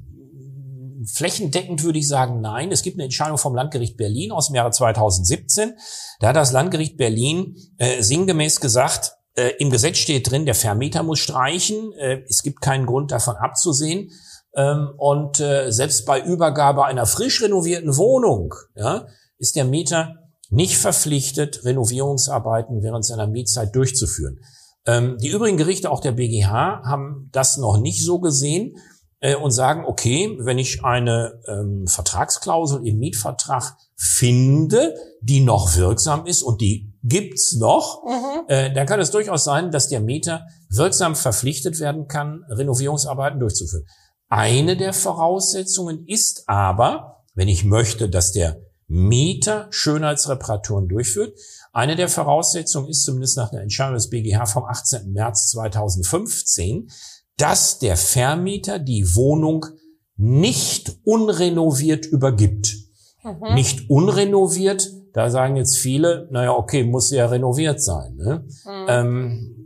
Flächendeckend 1.05 1.83
würde 1.83 1.99
ich 1.99 2.07
sagen, 2.07 2.41
nein. 2.41 2.71
Es 2.71 2.83
gibt 2.83 2.97
eine 2.97 3.05
Entscheidung 3.05 3.39
vom 3.39 3.55
Landgericht 3.55 3.97
Berlin 3.97 4.31
aus 4.31 4.47
dem 4.47 4.55
Jahre 4.55 4.71
2017. 4.71 5.75
Da 6.21 6.29
hat 6.29 6.37
das 6.37 6.53
Landgericht 6.53 6.97
Berlin 6.97 7.57
äh, 7.79 8.03
sinngemäß 8.03 8.61
gesagt, 8.61 9.17
äh, 9.35 9.53
Im 9.59 9.71
Gesetz 9.71 9.99
steht 9.99 10.31
drin, 10.31 10.45
der 10.45 10.55
Vermieter 10.55 11.03
muss 11.03 11.19
streichen. 11.19 11.93
Äh, 11.95 12.23
es 12.29 12.43
gibt 12.43 12.61
keinen 12.61 12.87
Grund 12.87 13.13
davon 13.13 13.37
abzusehen. 13.37 14.11
Ähm, 14.55 14.91
und 14.99 15.41
äh, 15.41 15.71
selbst 15.71 16.05
bei 16.05 16.21
Übergabe 16.21 16.85
einer 16.85 17.07
frisch 17.07 17.43
renovierten 17.43 17.97
Wohnung 17.97 18.55
ja, 18.75 19.07
ist 19.39 19.57
der 19.57 19.65
Mieter 19.65 20.17
nicht 20.51 20.77
verpflichtet, 20.77 21.65
Renovierungsarbeiten 21.65 22.83
während 22.83 23.07
seiner 23.07 23.27
Mietzeit 23.27 23.75
durchzuführen. 23.75 24.41
Ähm, 24.85 25.17
die 25.19 25.29
übrigen 25.29 25.57
Gerichte, 25.57 25.91
auch 25.91 26.01
der 26.01 26.13
BGH, 26.13 26.83
haben 26.85 27.31
das 27.33 27.57
noch 27.57 27.79
nicht 27.79 28.05
so 28.05 28.21
gesehen 28.21 28.77
äh, 29.21 29.35
und 29.35 29.53
sagen, 29.53 29.85
okay, 29.87 30.37
wenn 30.41 30.59
ich 30.59 30.85
eine 30.85 31.41
ähm, 31.49 31.87
Vertragsklausel 31.87 32.87
im 32.87 32.99
Mietvertrag 32.99 33.79
finde, 33.97 34.95
die 35.23 35.41
noch 35.41 35.77
wirksam 35.77 36.27
ist 36.27 36.43
und 36.43 36.61
die 36.61 36.92
gibt's 37.03 37.55
noch, 37.55 38.05
mhm. 38.05 38.49
äh, 38.49 38.73
dann 38.73 38.87
kann 38.87 39.01
es 39.01 39.11
durchaus 39.11 39.45
sein, 39.45 39.71
dass 39.71 39.89
der 39.89 40.01
Mieter 40.01 40.47
wirksam 40.69 41.15
verpflichtet 41.17 41.81
werden 41.81 42.07
kann, 42.07 42.45
Renovierungsarbeiten 42.49 43.41
durchzuführen. 43.41 43.87
Eine 44.29 44.77
der 44.77 44.93
Voraussetzungen 44.93 46.07
ist 46.07 46.45
aber, 46.47 47.25
wenn 47.35 47.49
ich 47.49 47.65
möchte, 47.65 48.09
dass 48.09 48.33
der 48.33 48.61
Mieter 48.87 49.69
Schönheitsreparaturen 49.71 50.89
durchführt, 50.89 51.39
eine 51.73 51.97
der 51.97 52.09
Voraussetzungen 52.09 52.89
ist 52.89 53.05
zumindest 53.05 53.37
nach 53.37 53.51
der 53.51 53.63
Entscheidung 53.63 53.95
des 53.95 54.11
BGH 54.11 54.47
vom 54.47 54.65
18. 54.65 55.13
März 55.13 55.51
2015, 55.51 56.89
dass 57.37 57.79
der 57.79 57.97
Vermieter 57.97 58.79
die 58.79 59.15
Wohnung 59.15 59.67
nicht 60.17 60.99
unrenoviert 61.05 62.07
übergibt. 62.07 62.77
Mhm. 63.25 63.55
Nicht 63.55 63.91
unrenoviert, 63.91 64.91
da 65.13 65.31
sagen 65.31 65.57
jetzt 65.57 65.77
viele, 65.77 66.29
naja, 66.31 66.53
okay, 66.53 66.85
muss 66.85 67.11
ja 67.11 67.27
renoviert 67.27 67.83
sein. 67.83 68.17
Ne? 68.17 68.45
Mhm. 68.65 68.87
Ähm, 68.89 69.63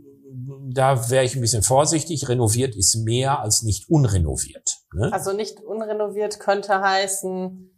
da 0.73 1.09
wäre 1.09 1.23
ich 1.23 1.35
ein 1.35 1.41
bisschen 1.41 1.63
vorsichtig. 1.63 2.27
Renoviert 2.29 2.75
ist 2.75 2.95
mehr 3.03 3.39
als 3.39 3.63
nicht 3.63 3.89
unrenoviert. 3.89 4.77
Ne? 4.93 5.11
Also 5.11 5.33
nicht 5.33 5.61
unrenoviert 5.61 6.39
könnte 6.39 6.81
heißen, 6.81 7.71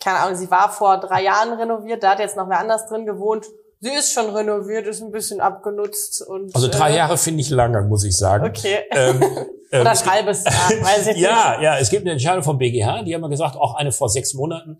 keine 0.00 0.18
Ahnung, 0.20 0.36
sie 0.36 0.50
war 0.50 0.70
vor 0.70 0.98
drei 0.98 1.24
Jahren 1.24 1.52
renoviert, 1.58 2.02
da 2.02 2.12
hat 2.12 2.20
jetzt 2.20 2.36
noch 2.36 2.48
wer 2.48 2.60
anders 2.60 2.86
drin 2.86 3.04
gewohnt 3.04 3.46
Sie 3.80 3.90
ist 3.90 4.12
schon 4.12 4.30
renoviert, 4.30 4.86
ist 4.86 5.02
ein 5.02 5.12
bisschen 5.12 5.40
abgenutzt 5.40 6.22
und. 6.26 6.54
Also 6.54 6.68
drei 6.68 6.92
äh, 6.92 6.96
Jahre 6.96 7.16
finde 7.16 7.40
ich 7.40 7.50
lange, 7.50 7.82
muss 7.82 8.04
ich 8.04 8.16
sagen. 8.16 8.44
Okay. 8.46 8.78
Ähm, 8.90 9.22
ähm, 9.72 9.80
Oder 9.82 9.90
ein 9.90 10.06
halbes 10.06 10.44
Jahr, 10.44 10.54
weiß 10.82 11.08
ich 11.08 11.16
ja, 11.16 11.52
nicht. 11.52 11.62
Ja, 11.62 11.78
es 11.78 11.90
gibt 11.90 12.02
eine 12.02 12.12
Entscheidung 12.12 12.42
vom 12.42 12.58
BGH, 12.58 13.02
die 13.02 13.14
haben 13.14 13.22
ja 13.22 13.28
gesagt, 13.28 13.56
auch 13.56 13.74
eine 13.74 13.92
vor 13.92 14.08
sechs 14.08 14.34
Monaten 14.34 14.78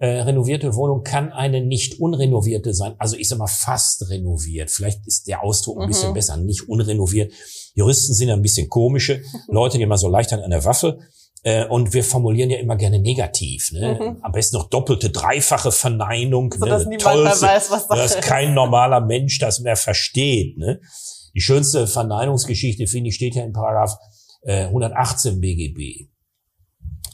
äh, 0.00 0.22
renovierte 0.22 0.74
Wohnung 0.74 1.04
kann 1.04 1.30
eine 1.30 1.60
nicht 1.60 2.00
unrenovierte 2.00 2.72
sein. 2.72 2.94
Also 2.98 3.16
ich 3.16 3.28
sag 3.28 3.38
mal 3.38 3.46
fast 3.46 4.08
renoviert. 4.08 4.70
Vielleicht 4.70 5.06
ist 5.06 5.28
der 5.28 5.44
Ausdruck 5.44 5.78
ein 5.80 5.88
bisschen 5.88 6.10
mhm. 6.10 6.14
besser, 6.14 6.36
nicht 6.38 6.68
unrenoviert. 6.68 7.32
Juristen 7.74 8.14
sind 8.14 8.30
ein 8.30 8.40
bisschen 8.40 8.70
komische 8.70 9.22
Leute, 9.48 9.76
die 9.76 9.84
immer 9.84 9.98
so 9.98 10.08
leicht 10.08 10.32
an 10.32 10.50
der 10.50 10.64
Waffe. 10.64 10.98
Äh, 11.42 11.66
und 11.66 11.94
wir 11.94 12.04
formulieren 12.04 12.50
ja 12.50 12.58
immer 12.58 12.76
gerne 12.76 12.98
negativ. 12.98 13.72
Ne? 13.72 13.98
Mhm. 13.98 14.18
Am 14.22 14.32
besten 14.32 14.56
noch 14.56 14.68
doppelte, 14.68 15.10
dreifache 15.10 15.72
Verneinung. 15.72 16.52
So, 16.52 16.64
ne? 16.64 16.70
dass 16.70 16.84
niemand 16.84 17.02
Tollste, 17.02 17.46
mehr 17.46 17.54
weiß, 17.54 17.70
was 17.70 17.88
das 17.88 18.14
dass 18.14 18.20
kein 18.20 18.52
normaler 18.52 19.00
Mensch 19.00 19.38
das 19.38 19.60
mehr 19.60 19.76
versteht. 19.76 20.58
Ne? 20.58 20.80
Die 21.34 21.40
schönste 21.40 21.86
Verneinungsgeschichte, 21.86 22.86
finde 22.86 23.08
ich, 23.08 23.14
steht 23.14 23.34
ja 23.36 23.44
in 23.44 23.52
Paragraph 23.52 23.96
äh, 24.42 24.64
118 24.64 25.40
BGB 25.40 26.09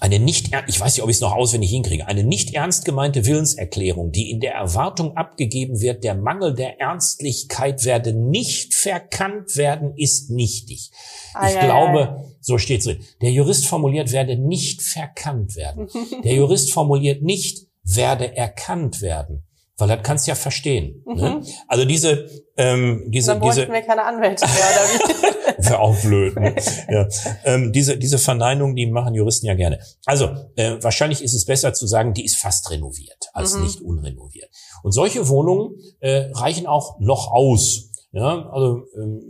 eine 0.01 0.19
nicht, 0.19 0.51
ich 0.67 0.81
weiß 0.81 0.95
nicht, 0.95 1.03
ob 1.03 1.09
ich 1.09 1.17
es 1.17 1.21
noch 1.23 1.33
auswendig 1.33 1.71
hinkriege, 1.71 2.07
eine 2.07 2.23
nicht 2.23 2.55
ernst 2.55 2.85
gemeinte 2.85 3.25
Willenserklärung, 3.25 4.13
die 4.13 4.31
in 4.31 4.41
der 4.41 4.55
Erwartung 4.55 5.17
abgegeben 5.17 5.81
wird, 5.81 6.05
der 6.05 6.15
Mangel 6.15 6.55
der 6.55 6.81
Ernstlichkeit 6.81 7.85
werde 7.85 8.13
nicht 8.13 8.75
verkannt 8.75 9.57
werden, 9.57 9.95
ist 9.97 10.31
nichtig. 10.31 10.91
Ah, 11.35 11.49
ich 11.49 11.55
ja, 11.55 11.65
glaube, 11.65 11.99
ja. 11.99 12.25
so 12.41 12.59
steht 12.59 12.85
drin. 12.85 12.99
Der 13.23 13.31
Jurist 13.31 13.67
formuliert, 13.67 14.13
werde 14.13 14.37
nicht 14.37 14.83
verkannt 14.83 15.57
werden. 15.57 15.89
Der 16.25 16.35
Jurist 16.35 16.73
formuliert 16.73 17.23
nicht, 17.23 17.67
werde 17.83 18.37
erkannt 18.37 19.01
werden. 19.01 19.47
Weil 19.79 19.89
das 19.89 20.03
kannst 20.03 20.27
du 20.27 20.31
ja 20.31 20.35
verstehen. 20.35 21.03
Ne? 21.07 21.15
Mhm. 21.15 21.21
Ne? 21.21 21.41
Also 21.69 21.85
diese, 21.85 22.29
ähm, 22.57 23.05
diese, 23.09 23.33
Dann 23.33 23.43
diese. 23.43 23.69
wir 23.69 23.83
keine 23.83 24.05
Anwälte 24.05 24.47
mehr, 24.47 24.55
oder 24.55 24.89
wie? 24.89 25.37
Wäre 25.69 25.79
auch 25.79 25.97
blöd. 26.01 26.37
Ne? 26.37 26.55
ja. 26.89 27.09
ähm, 27.45 27.73
diese, 27.73 27.97
diese 27.99 28.19
Verneinung, 28.19 28.75
die 28.75 28.87
machen 28.87 29.15
Juristen 29.15 29.47
ja 29.47 29.55
gerne. 29.55 29.79
Also 30.05 30.31
äh, 30.57 30.77
wahrscheinlich 30.81 31.23
ist 31.23 31.35
es 31.35 31.45
besser 31.45 31.75
zu 31.75 31.87
sagen, 31.87 32.15
die 32.15 32.25
ist 32.25 32.37
fast 32.37 32.71
renoviert 32.71 33.29
als 33.33 33.55
mhm. 33.55 33.65
nicht 33.65 33.81
unrenoviert. 33.81 34.51
Und 34.83 34.93
solche 34.93 35.29
Wohnungen 35.29 35.75
äh, 36.01 36.31
reichen 36.33 36.67
auch 36.67 36.99
noch 36.99 37.31
aus. 37.31 37.91
Ja, 38.13 38.49
also 38.51 38.83
ähm, 38.97 39.21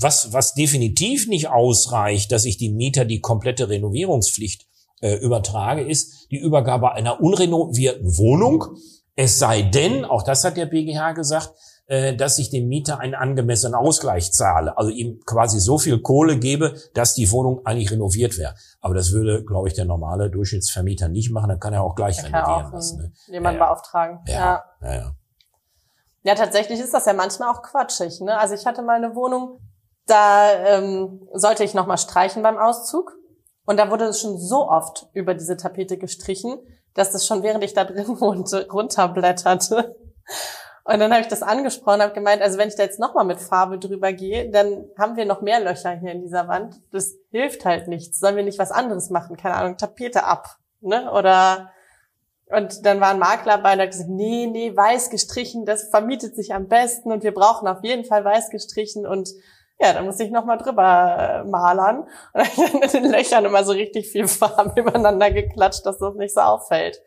was, 0.00 0.32
was 0.32 0.54
definitiv 0.54 1.28
nicht 1.28 1.48
ausreicht, 1.48 2.32
dass 2.32 2.44
ich 2.44 2.56
die 2.56 2.72
Mieter 2.72 3.04
die 3.04 3.20
komplette 3.20 3.68
Renovierungspflicht 3.68 4.66
äh, 5.00 5.14
übertrage, 5.16 5.82
ist 5.82 6.26
die 6.30 6.38
Übergabe 6.38 6.92
einer 6.92 7.20
unrenovierten 7.20 8.16
Wohnung. 8.16 8.64
Es 9.14 9.38
sei 9.38 9.62
denn, 9.62 10.04
auch 10.04 10.22
das 10.22 10.44
hat 10.44 10.56
der 10.56 10.66
BGH 10.66 11.12
gesagt, 11.12 11.52
äh, 11.86 12.16
dass 12.16 12.38
ich 12.38 12.48
dem 12.48 12.68
Mieter 12.68 13.00
einen 13.00 13.14
angemessenen 13.14 13.74
Ausgleich 13.74 14.32
zahle, 14.32 14.78
also 14.78 14.90
ihm 14.90 15.20
quasi 15.26 15.60
so 15.60 15.78
viel 15.78 16.00
Kohle 16.00 16.38
gebe, 16.38 16.74
dass 16.94 17.14
die 17.14 17.30
Wohnung 17.30 17.66
eigentlich 17.66 17.90
renoviert 17.90 18.38
wäre. 18.38 18.54
Aber 18.80 18.94
das 18.94 19.12
würde, 19.12 19.44
glaube 19.44 19.68
ich, 19.68 19.74
der 19.74 19.84
normale 19.84 20.30
Durchschnittsvermieter 20.30 21.08
nicht 21.08 21.30
machen. 21.30 21.50
Dann 21.50 21.60
kann 21.60 21.74
er 21.74 21.82
auch 21.82 21.94
gleich 21.94 22.18
er 22.18 22.24
renovieren 22.24 22.66
auch 22.66 22.72
lassen. 22.72 22.98
Ne? 23.02 23.12
Jemanden 23.26 23.60
ja, 23.60 23.66
beauftragen. 23.66 24.20
Ja, 24.26 24.34
ja. 24.34 24.64
Ja, 24.80 24.94
ja. 24.94 25.12
ja, 26.22 26.34
tatsächlich 26.34 26.80
ist 26.80 26.94
das 26.94 27.04
ja 27.04 27.12
manchmal 27.12 27.52
auch 27.52 27.62
quatschig. 27.62 28.20
Ne? 28.20 28.38
Also 28.38 28.54
ich 28.54 28.64
hatte 28.64 28.82
mal 28.82 28.96
eine 28.96 29.14
Wohnung, 29.14 29.58
da 30.06 30.52
ähm, 30.52 31.28
sollte 31.34 31.64
ich 31.64 31.74
nochmal 31.74 31.98
streichen 31.98 32.42
beim 32.42 32.58
Auszug. 32.58 33.12
Und 33.64 33.78
da 33.78 33.90
wurde 33.90 34.06
es 34.06 34.20
schon 34.20 34.38
so 34.38 34.68
oft 34.68 35.08
über 35.12 35.34
diese 35.34 35.56
Tapete 35.56 35.96
gestrichen, 35.96 36.58
dass 36.94 37.12
das 37.12 37.26
schon 37.26 37.42
während 37.42 37.64
ich 37.64 37.74
da 37.74 37.84
drin 37.84 38.06
wohnte, 38.20 38.68
runterblätterte. 38.70 39.96
Und 40.84 40.98
dann 40.98 41.12
habe 41.12 41.20
ich 41.20 41.28
das 41.28 41.42
angesprochen, 41.42 42.02
habe 42.02 42.12
gemeint, 42.12 42.42
also 42.42 42.58
wenn 42.58 42.68
ich 42.68 42.74
da 42.74 42.82
jetzt 42.82 42.98
nochmal 42.98 43.24
mit 43.24 43.40
Farbe 43.40 43.78
drüber 43.78 44.12
gehe, 44.12 44.50
dann 44.50 44.86
haben 44.98 45.16
wir 45.16 45.24
noch 45.24 45.40
mehr 45.40 45.60
Löcher 45.60 45.92
hier 45.92 46.10
in 46.10 46.22
dieser 46.22 46.48
Wand. 46.48 46.80
Das 46.90 47.14
hilft 47.30 47.64
halt 47.64 47.86
nichts. 47.86 48.18
Sollen 48.18 48.34
wir 48.34 48.42
nicht 48.42 48.58
was 48.58 48.72
anderes 48.72 49.08
machen? 49.08 49.36
Keine 49.36 49.54
Ahnung, 49.54 49.76
Tapete 49.76 50.24
ab. 50.24 50.56
Ne? 50.80 51.10
Oder 51.12 51.70
und 52.52 52.84
dann 52.84 53.00
war 53.00 53.10
ein 53.10 53.18
Makler 53.18 53.58
bei, 53.58 53.76
der 53.76 53.86
hat 53.86 53.92
gesagt, 53.92 54.10
nee, 54.10 54.46
nee, 54.46 54.76
weiß 54.76 55.08
gestrichen, 55.08 55.64
das 55.64 55.88
vermietet 55.88 56.36
sich 56.36 56.52
am 56.52 56.68
besten 56.68 57.10
und 57.10 57.22
wir 57.22 57.32
brauchen 57.32 57.66
auf 57.66 57.82
jeden 57.82 58.04
Fall 58.04 58.24
weiß 58.24 58.50
gestrichen 58.50 59.06
und 59.06 59.30
ja, 59.82 59.92
da 59.92 60.02
muss 60.02 60.20
ich 60.20 60.30
nochmal 60.30 60.58
drüber 60.58 61.42
äh, 61.44 61.44
malern. 61.44 62.00
Und 62.00 62.08
dann 62.34 62.46
habe 62.46 62.86
ich 62.86 62.94
in 62.94 63.02
den 63.02 63.12
Löchern 63.12 63.44
immer 63.44 63.64
so 63.64 63.72
richtig 63.72 64.08
viel 64.08 64.28
Farbe 64.28 64.72
übereinander 64.80 65.30
geklatscht, 65.30 65.84
dass 65.84 65.98
das 65.98 66.14
nicht 66.14 66.34
so 66.34 66.40
auffällt. 66.40 67.02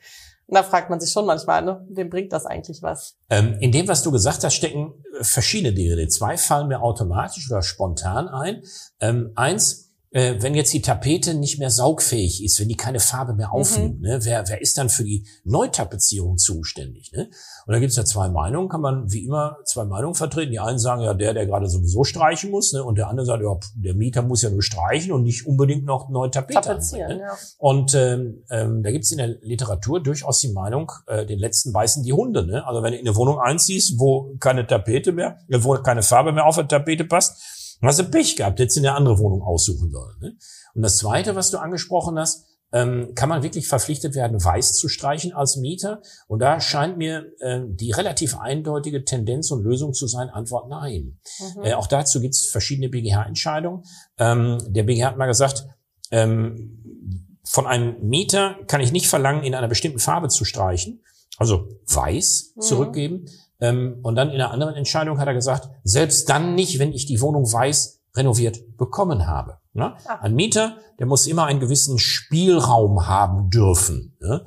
Und 0.47 0.55
da 0.55 0.63
fragt 0.63 0.89
man 0.89 0.99
sich 0.99 1.11
schon 1.11 1.25
manchmal, 1.25 1.63
ne, 1.63 1.85
wem 1.89 2.09
bringt 2.09 2.31
das 2.31 2.45
eigentlich 2.45 2.83
was? 2.83 3.17
Ähm, 3.29 3.57
in 3.61 3.71
dem, 3.71 3.87
was 3.87 4.03
du 4.03 4.11
gesagt 4.11 4.43
hast, 4.43 4.53
stecken 4.53 4.93
äh, 5.19 5.23
verschiedene 5.23 5.73
Dinge. 5.73 6.07
Zwei 6.09 6.37
fallen 6.37 6.67
mir 6.67 6.81
automatisch 6.81 7.49
oder 7.49 7.63
spontan 7.63 8.27
ein. 8.27 8.61
Ähm, 8.99 9.31
eins, 9.35 9.84
äh, 10.15 10.41
wenn 10.41 10.55
jetzt 10.55 10.73
die 10.73 10.81
Tapete 10.81 11.33
nicht 11.33 11.59
mehr 11.59 11.69
saugfähig 11.69 12.41
ist, 12.41 12.57
wenn 12.61 12.69
die 12.69 12.77
keine 12.77 13.01
Farbe 13.01 13.33
mehr 13.33 13.49
mhm. 13.49 13.53
aufnimmt, 13.53 13.95
mhm. 13.97 14.07
ne, 14.07 14.19
wer, 14.23 14.47
wer 14.47 14.61
ist 14.61 14.77
dann 14.77 14.87
für 14.87 15.03
die 15.03 15.27
Neutapezierung 15.43 16.37
zuständig? 16.37 17.11
Ne? 17.11 17.29
Und 17.65 17.73
da 17.73 17.79
gibt 17.79 17.89
es 17.91 17.97
ja 17.97 18.05
zwei 18.05 18.29
Meinungen, 18.29 18.69
kann 18.69 18.79
man 18.79 19.11
wie 19.11 19.25
immer 19.25 19.57
zwei 19.65 19.83
Meinungen 19.83 20.15
vertreten. 20.15 20.51
Die 20.51 20.59
einen 20.59 20.79
sagen 20.79 21.01
ja, 21.01 21.13
der, 21.13 21.33
der 21.33 21.45
gerade 21.45 21.67
sowieso 21.67 22.05
streichen 22.05 22.49
muss, 22.49 22.71
ne? 22.71 22.81
und 22.81 22.97
der 22.97 23.09
andere 23.09 23.25
sagt, 23.25 23.43
ja, 23.43 23.57
der 23.75 23.93
Mieter 23.93 24.21
muss 24.21 24.41
ja 24.41 24.49
nur 24.49 24.63
streichen 24.63 25.11
und 25.11 25.23
nicht 25.23 25.45
unbedingt 25.45 25.83
noch 25.83 26.07
neue 26.07 26.31
Tapete 26.31 26.61
Tapezieren, 26.61 27.17
ne? 27.17 27.19
ja. 27.19 27.37
Und 27.57 27.93
ähm, 27.93 28.45
ähm, 28.49 28.83
da 28.83 28.91
gibt 28.91 29.03
es 29.03 29.11
in 29.11 29.17
der 29.17 29.35
Literatur 29.41 30.01
durchaus 30.01 30.39
die 30.39 30.53
Meinung, 30.53 30.93
äh, 31.07 31.25
den 31.25 31.39
letzten 31.39 31.73
beißen 31.73 32.03
die 32.03 32.13
Hunde. 32.13 32.45
Ne? 32.45 32.65
Also 32.65 32.81
wenn 32.83 32.93
du 32.93 32.99
in 32.99 33.05
eine 33.05 33.17
Wohnung 33.17 33.39
einziehst, 33.39 33.99
wo 33.99 34.33
keine 34.39 34.65
Tapete 34.65 35.11
mehr, 35.11 35.39
wo 35.49 35.73
keine 35.73 36.03
Farbe 36.03 36.31
mehr 36.31 36.45
auf 36.45 36.55
der 36.55 36.69
Tapete 36.69 37.03
passt, 37.03 37.64
dann 37.81 37.89
hast 37.89 37.99
du 37.99 38.05
Pech 38.05 38.35
gehabt, 38.35 38.59
hättest 38.59 38.77
du 38.77 38.81
eine 38.81 38.93
andere 38.93 39.19
Wohnung 39.19 39.41
aussuchen 39.41 39.91
sollen. 39.91 40.15
Ne? 40.19 40.37
Und 40.73 40.81
das 40.81 40.97
Zweite, 40.97 41.35
was 41.35 41.51
du 41.51 41.57
angesprochen 41.57 42.17
hast, 42.17 42.45
ähm, 42.71 43.13
kann 43.15 43.29
man 43.29 43.43
wirklich 43.43 43.67
verpflichtet 43.67 44.15
werden, 44.15 44.43
weiß 44.43 44.73
zu 44.73 44.89
streichen 44.89 45.33
als 45.33 45.55
Mieter? 45.55 46.01
Und 46.27 46.39
da 46.39 46.59
scheint 46.59 46.97
mir 46.97 47.31
äh, 47.39 47.61
die 47.65 47.91
relativ 47.91 48.37
eindeutige 48.37 49.05
Tendenz 49.05 49.51
und 49.51 49.63
Lösung 49.63 49.93
zu 49.93 50.07
sein, 50.07 50.29
Antwort 50.29 50.67
nein. 50.69 51.19
Mhm. 51.55 51.63
Äh, 51.63 51.73
auch 51.75 51.87
dazu 51.87 52.19
gibt 52.19 52.33
es 52.33 52.47
verschiedene 52.47 52.89
BGH-Entscheidungen. 52.89 53.83
Ähm, 54.17 54.57
der 54.67 54.83
BGH 54.83 55.07
hat 55.07 55.17
mal 55.17 55.27
gesagt, 55.27 55.67
ähm, 56.11 57.39
von 57.43 57.67
einem 57.67 57.95
Mieter 58.01 58.57
kann 58.67 58.81
ich 58.81 58.91
nicht 58.91 59.07
verlangen, 59.07 59.43
in 59.43 59.55
einer 59.55 59.67
bestimmten 59.67 59.99
Farbe 59.99 60.27
zu 60.27 60.43
streichen, 60.43 61.03
also 61.37 61.69
weiß 61.87 62.53
mhm. 62.55 62.61
zurückgeben. 62.61 63.25
Ähm, 63.59 63.99
und 64.03 64.15
dann 64.15 64.29
in 64.29 64.35
einer 64.35 64.51
anderen 64.51 64.75
Entscheidung 64.75 65.19
hat 65.19 65.27
er 65.27 65.33
gesagt, 65.33 65.69
selbst 65.83 66.29
dann 66.29 66.55
nicht, 66.55 66.79
wenn 66.79 66.93
ich 66.93 67.05
die 67.05 67.21
Wohnung 67.21 67.51
weiß 67.51 68.01
renoviert 68.15 68.77
bekommen 68.77 69.27
habe. 69.27 69.57
Ne? 69.73 69.95
Ah. 70.05 70.19
Ein 70.21 70.35
Mieter, 70.35 70.77
der 70.99 71.05
muss 71.05 71.27
immer 71.27 71.45
einen 71.45 71.59
gewissen 71.59 71.99
Spielraum 71.99 73.07
haben 73.07 73.49
dürfen. 73.49 74.17
Ne? 74.19 74.45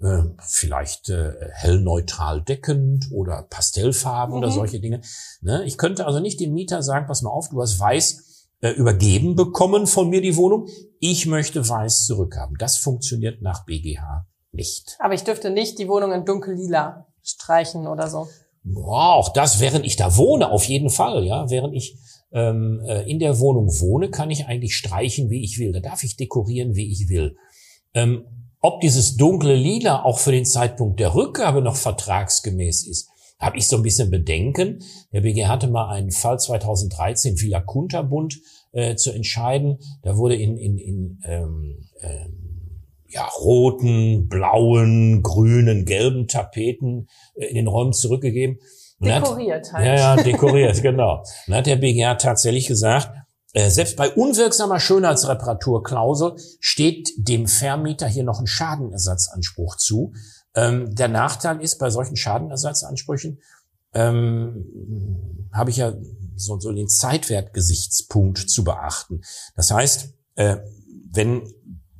Äh, 0.00 0.22
vielleicht 0.40 1.10
äh, 1.10 1.32
hellneutral 1.52 2.42
deckend 2.42 3.08
oder 3.12 3.42
Pastellfarben 3.42 4.34
mhm. 4.34 4.42
oder 4.42 4.50
solche 4.50 4.80
Dinge. 4.80 5.02
Ne? 5.42 5.64
Ich 5.64 5.76
könnte 5.76 6.06
also 6.06 6.20
nicht 6.20 6.40
dem 6.40 6.54
Mieter 6.54 6.82
sagen, 6.82 7.06
pass 7.06 7.22
mal 7.22 7.30
auf, 7.30 7.50
du 7.50 7.60
hast 7.60 7.78
weiß 7.78 8.48
äh, 8.62 8.70
übergeben 8.70 9.36
bekommen 9.36 9.86
von 9.86 10.08
mir 10.08 10.22
die 10.22 10.36
Wohnung. 10.36 10.68
Ich 10.98 11.26
möchte 11.26 11.68
weiß 11.68 12.06
zurückhaben. 12.06 12.56
Das 12.58 12.78
funktioniert 12.78 13.42
nach 13.42 13.64
BGH 13.64 14.26
nicht. 14.52 14.96
Aber 14.98 15.14
ich 15.14 15.24
dürfte 15.24 15.50
nicht 15.50 15.78
die 15.78 15.88
Wohnung 15.88 16.12
in 16.12 16.24
dunkellila 16.24 17.06
streichen 17.22 17.86
oder 17.86 18.08
so. 18.08 18.28
Boah, 18.62 19.14
auch 19.14 19.32
das, 19.32 19.60
während 19.60 19.86
ich 19.86 19.96
da 19.96 20.16
wohne, 20.16 20.50
auf 20.50 20.64
jeden 20.64 20.90
Fall, 20.90 21.24
ja. 21.24 21.48
Während 21.50 21.74
ich 21.74 21.96
ähm, 22.32 22.80
äh, 22.86 23.10
in 23.10 23.18
der 23.18 23.38
Wohnung 23.40 23.68
wohne, 23.80 24.10
kann 24.10 24.30
ich 24.30 24.46
eigentlich 24.46 24.76
streichen, 24.76 25.30
wie 25.30 25.42
ich 25.42 25.58
will. 25.58 25.72
Da 25.72 25.80
darf 25.80 26.04
ich 26.04 26.16
dekorieren, 26.16 26.74
wie 26.74 26.90
ich 26.90 27.08
will. 27.08 27.36
Ähm, 27.94 28.24
ob 28.60 28.80
dieses 28.80 29.16
dunkle 29.16 29.54
Lila 29.54 30.04
auch 30.04 30.18
für 30.18 30.32
den 30.32 30.44
Zeitpunkt 30.44 31.00
der 31.00 31.14
Rückgabe 31.14 31.62
noch 31.62 31.76
vertragsgemäß 31.76 32.86
ist, 32.86 33.08
habe 33.38 33.56
ich 33.56 33.66
so 33.66 33.76
ein 33.76 33.82
bisschen 33.82 34.10
Bedenken. 34.10 34.80
Der 35.12 35.22
BG 35.22 35.46
hatte 35.46 35.66
mal 35.66 35.88
einen 35.88 36.10
Fall 36.10 36.38
2013 36.38 37.40
Villa 37.40 37.60
Kunterbund 37.60 38.38
äh, 38.72 38.96
zu 38.96 39.12
entscheiden. 39.12 39.78
Da 40.02 40.18
wurde 40.18 40.36
in, 40.36 40.58
in, 40.58 40.76
in 40.76 41.18
ähm, 41.24 41.88
ähm, 42.02 42.39
ja, 43.10 43.24
roten, 43.40 44.28
blauen, 44.28 45.22
grünen, 45.22 45.84
gelben 45.84 46.28
Tapeten 46.28 47.08
äh, 47.34 47.46
in 47.46 47.56
den 47.56 47.66
Räumen 47.66 47.92
zurückgegeben. 47.92 48.58
Dekoriert 49.00 49.72
halt. 49.72 49.86
Ja, 49.86 49.94
ja, 49.94 50.16
dekoriert, 50.16 50.80
genau. 50.82 51.22
Dann 51.46 51.56
hat 51.56 51.66
der 51.66 51.76
BGH 51.76 52.16
tatsächlich 52.16 52.66
gesagt, 52.66 53.10
äh, 53.52 53.70
selbst 53.70 53.96
bei 53.96 54.10
unwirksamer 54.10 54.78
Schönheitsreparaturklausel 54.78 56.34
steht 56.60 57.10
dem 57.16 57.46
Vermieter 57.46 58.06
hier 58.06 58.24
noch 58.24 58.40
ein 58.40 58.46
Schadenersatzanspruch 58.46 59.76
zu. 59.76 60.12
Ähm, 60.54 60.94
der 60.94 61.08
Nachteil 61.08 61.60
ist, 61.60 61.78
bei 61.78 61.90
solchen 61.90 62.16
Schadenersatzansprüchen 62.16 63.40
ähm, 63.94 65.48
habe 65.52 65.70
ich 65.70 65.78
ja 65.78 65.94
so, 66.36 66.60
so 66.60 66.72
den 66.72 66.88
Zeitwertgesichtspunkt 66.88 68.38
zu 68.38 68.62
beachten. 68.62 69.22
Das 69.56 69.70
heißt, 69.70 70.14
äh, 70.36 70.58
wenn 71.12 71.42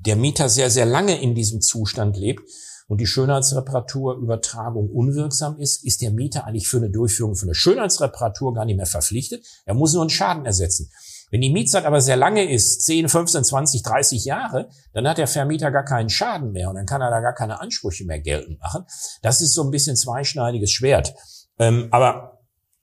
der 0.06 0.16
Mieter 0.16 0.48
sehr, 0.48 0.70
sehr 0.70 0.86
lange 0.86 1.20
in 1.20 1.34
diesem 1.34 1.60
Zustand 1.60 2.16
lebt 2.16 2.42
und 2.88 3.00
die 3.00 3.06
Schönheitsreparaturübertragung 3.06 4.90
unwirksam 4.90 5.58
ist, 5.58 5.84
ist 5.84 6.02
der 6.02 6.10
Mieter 6.10 6.44
eigentlich 6.46 6.66
für 6.66 6.78
eine 6.78 6.90
Durchführung 6.90 7.36
von 7.36 7.48
einer 7.48 7.54
Schönheitsreparatur 7.54 8.52
gar 8.52 8.64
nicht 8.64 8.76
mehr 8.76 8.86
verpflichtet. 8.86 9.46
Er 9.64 9.74
muss 9.74 9.92
nur 9.92 10.02
einen 10.02 10.10
Schaden 10.10 10.44
ersetzen. 10.44 10.90
Wenn 11.30 11.40
die 11.40 11.52
Mietzeit 11.52 11.84
aber 11.84 12.00
sehr 12.00 12.16
lange 12.16 12.50
ist, 12.50 12.84
10, 12.86 13.08
15, 13.08 13.44
20, 13.44 13.82
30 13.84 14.24
Jahre, 14.24 14.68
dann 14.92 15.06
hat 15.06 15.18
der 15.18 15.28
Vermieter 15.28 15.70
gar 15.70 15.84
keinen 15.84 16.08
Schaden 16.08 16.50
mehr 16.50 16.68
und 16.68 16.74
dann 16.74 16.86
kann 16.86 17.00
er 17.00 17.10
da 17.10 17.20
gar 17.20 17.34
keine 17.34 17.60
Ansprüche 17.60 18.04
mehr 18.04 18.18
geltend 18.18 18.58
machen. 18.58 18.84
Das 19.22 19.40
ist 19.40 19.54
so 19.54 19.62
ein 19.62 19.70
bisschen 19.70 19.94
zweischneidiges 19.94 20.72
Schwert. 20.72 21.14
Ähm, 21.60 21.88
aber 21.92 22.39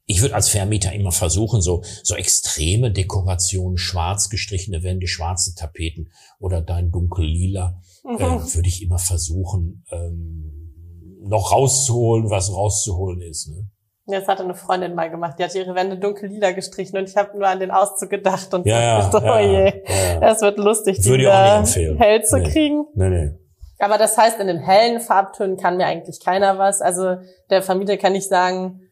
ich 0.10 0.22
würde 0.22 0.36
als 0.36 0.48
Vermieter 0.48 0.94
immer 0.94 1.12
versuchen, 1.12 1.62
so, 1.62 1.84
so 2.02 2.16
extreme 2.16 2.92
Dekorationen, 2.92 3.78
schwarz 3.78 4.30
gestrichene 4.30 4.82
Wände, 4.82 5.06
schwarze 5.06 5.54
Tapeten 5.54 6.10
oder 6.40 6.62
dein 6.62 6.92
dunkel-lila, 6.92 7.82
mhm. 8.04 8.16
äh, 8.16 8.56
würde 8.56 8.70
ich 8.70 8.82
immer 8.82 9.00
versuchen, 9.00 9.86
ähm, 9.92 11.20
noch 11.22 11.52
rauszuholen, 11.52 12.30
was 12.30 12.52
rauszuholen 12.52 13.22
ist. 13.22 13.50
Ne? 13.50 13.70
Das 14.06 14.30
hatte 14.30 14.44
eine 14.44 14.56
Freundin 14.56 14.96
mal 14.96 15.12
gemacht. 15.12 15.38
Die 15.38 15.44
hat 15.44 15.54
ihre 15.54 15.76
Wände 15.76 15.98
dunkel-lila 15.98 16.52
gestrichen 16.52 16.98
und 16.98 17.10
ich 17.10 17.18
habe 17.18 17.38
nur 17.38 17.46
an 17.46 17.60
den 17.60 17.72
Auszug 17.72 18.10
gedacht 18.10 18.54
und 18.54 18.66
ja, 18.66 19.10
so, 19.12 19.20
ja, 19.20 19.36
oh 19.36 19.40
je, 19.40 19.84
ja. 19.86 20.20
das 20.22 20.42
wird 20.42 20.58
lustig, 20.58 21.04
Würde 21.04 21.18
die 21.18 21.28
auch 21.28 21.60
nicht 21.60 21.76
empfehlen. 21.76 21.98
hell 21.98 22.24
zu 22.24 22.38
nee. 22.38 22.50
kriegen. 22.50 22.86
Nee, 22.96 23.10
nee. 23.10 23.32
Aber 23.80 23.98
das 23.98 24.18
heißt, 24.18 24.40
in 24.40 24.48
den 24.48 24.60
hellen 24.60 25.02
Farbtönen 25.02 25.58
kann 25.58 25.76
mir 25.76 25.86
eigentlich 25.86 26.24
keiner 26.24 26.58
was. 26.58 26.82
Also 26.82 27.18
der 27.50 27.62
Vermieter 27.62 27.98
kann 27.98 28.14
nicht 28.14 28.30
sagen, 28.30 28.87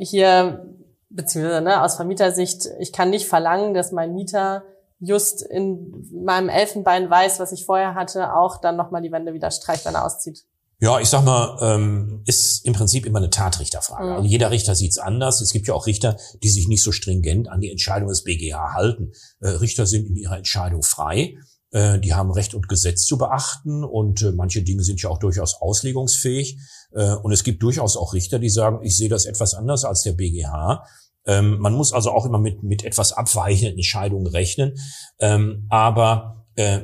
hier, 0.00 0.66
beziehungsweise 1.08 1.60
ne, 1.60 1.82
aus 1.82 1.96
Vermietersicht, 1.96 2.66
ich 2.78 2.92
kann 2.92 3.10
nicht 3.10 3.26
verlangen, 3.26 3.74
dass 3.74 3.92
mein 3.92 4.14
Mieter 4.14 4.64
just 4.98 5.42
in 5.42 6.08
meinem 6.24 6.48
Elfenbein 6.48 7.08
weiß, 7.08 7.40
was 7.40 7.52
ich 7.52 7.64
vorher 7.64 7.94
hatte, 7.94 8.34
auch 8.34 8.60
dann 8.60 8.76
nochmal 8.76 9.02
die 9.02 9.12
Wände 9.12 9.32
wieder 9.32 9.50
streicht, 9.50 9.84
wenn 9.86 9.94
er 9.94 10.04
auszieht. 10.04 10.44
Ja, 10.82 10.98
ich 10.98 11.08
sag 11.08 11.24
mal, 11.24 11.58
ähm, 11.60 12.22
ist 12.24 12.64
im 12.64 12.72
Prinzip 12.72 13.04
immer 13.04 13.18
eine 13.18 13.28
Tatrichterfrage. 13.28 14.06
Mhm. 14.06 14.12
Also 14.12 14.28
jeder 14.28 14.50
Richter 14.50 14.74
sieht's 14.74 14.98
anders. 14.98 15.42
Es 15.42 15.52
gibt 15.52 15.66
ja 15.68 15.74
auch 15.74 15.86
Richter, 15.86 16.16
die 16.42 16.48
sich 16.48 16.68
nicht 16.68 16.82
so 16.82 16.90
stringent 16.90 17.50
an 17.50 17.60
die 17.60 17.70
Entscheidung 17.70 18.08
des 18.08 18.24
BGH 18.24 18.72
halten. 18.72 19.12
Äh, 19.40 19.48
Richter 19.48 19.86
sind 19.86 20.06
in 20.06 20.16
ihrer 20.16 20.38
Entscheidung 20.38 20.82
frei. 20.82 21.36
Äh, 21.72 22.00
die 22.00 22.14
haben 22.14 22.30
Recht 22.30 22.54
und 22.54 22.68
Gesetz 22.68 23.04
zu 23.06 23.16
beachten 23.16 23.84
und 23.84 24.22
äh, 24.22 24.32
manche 24.32 24.62
Dinge 24.62 24.82
sind 24.82 25.00
ja 25.02 25.08
auch 25.08 25.18
durchaus 25.18 25.54
auslegungsfähig. 25.60 26.58
Äh, 26.92 27.14
und 27.14 27.32
es 27.32 27.44
gibt 27.44 27.62
durchaus 27.62 27.96
auch 27.96 28.12
Richter, 28.12 28.38
die 28.38 28.50
sagen, 28.50 28.80
ich 28.82 28.96
sehe 28.96 29.08
das 29.08 29.24
etwas 29.24 29.54
anders 29.54 29.84
als 29.84 30.02
der 30.02 30.12
BGH. 30.12 30.84
Ähm, 31.26 31.58
man 31.58 31.74
muss 31.74 31.92
also 31.92 32.10
auch 32.10 32.26
immer 32.26 32.38
mit, 32.38 32.62
mit 32.62 32.84
etwas 32.84 33.12
abweichenden 33.12 33.76
Entscheidungen 33.76 34.26
rechnen. 34.26 34.74
Ähm, 35.18 35.66
aber 35.68 36.36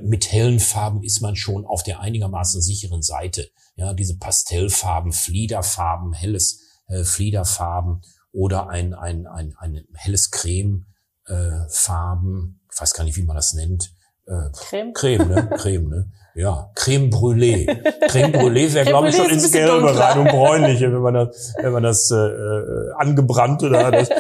mit 0.03 0.33
hellen 0.33 0.59
Farben 0.61 1.03
ist 1.03 1.21
man 1.21 1.37
schon 1.37 1.67
auf 1.67 1.83
der 1.83 2.01
einigermaßen 2.01 2.63
sicheren 2.63 3.03
Seite. 3.03 3.51
Ja, 3.75 3.93
diese 3.93 4.17
Pastellfarben, 4.17 5.13
Fliederfarben, 5.13 6.15
helles 6.15 6.61
Fliederfarben 7.03 8.01
oder 8.33 8.71
ein, 8.71 8.95
ein, 8.95 9.27
ein, 9.27 9.55
ein 9.59 9.85
helles 9.93 10.31
Creme 10.31 10.87
äh, 11.27 11.69
Farben, 11.69 12.61
ich 12.73 12.81
weiß 12.81 12.95
gar 12.95 13.05
nicht, 13.05 13.17
wie 13.17 13.25
man 13.25 13.37
das 13.37 13.53
nennt. 13.53 13.93
Äh, 14.27 14.51
Creme? 14.53 14.93
Creme, 14.93 15.29
ne? 15.29 15.49
Creme, 15.57 15.89
ne? 15.89 16.11
Ja, 16.35 16.71
Creme 16.75 17.09
Brûlée. 17.09 17.67
Creme 18.09 18.33
Brûlée 18.33 18.73
wäre, 18.75 18.85
glaube 18.85 19.09
ich, 19.09 19.17
schon 19.17 19.31
ins 19.31 19.51
Gelbe 19.51 19.99
rein 19.99 20.19
und 20.19 20.29
bräunliche, 20.29 20.93
wenn 20.93 21.01
man 21.01 21.15
das, 21.15 21.55
wenn 21.63 21.73
man 21.73 21.83
das 21.83 22.11
äh, 22.11 22.17
äh, 22.17 22.93
angebrannte 22.99 23.71
da, 23.71 23.91
das, 23.93 24.11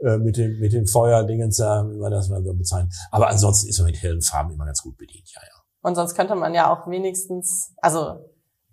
äh, 0.00 0.16
mit 0.16 0.38
dem 0.38 0.58
mit 0.58 0.72
dem 0.72 0.86
Feuerdingens 0.86 1.58
da, 1.58 1.84
wie 1.86 1.98
man 1.98 2.12
das 2.12 2.28
mal 2.28 2.42
so 2.42 2.54
bezeichnet. 2.54 2.94
Aber 3.10 3.28
ansonsten 3.28 3.68
ist 3.68 3.78
man 3.78 3.86
mit 3.86 4.00
hellen 4.02 4.22
Farben 4.22 4.52
immer 4.52 4.64
ganz 4.64 4.80
gut 4.82 4.96
bedient, 4.96 5.28
ja, 5.34 5.42
ja. 5.42 5.62
Und 5.82 5.96
sonst 5.96 6.14
könnte 6.14 6.34
man 6.34 6.54
ja 6.54 6.72
auch 6.72 6.88
wenigstens, 6.88 7.74
also 7.82 8.20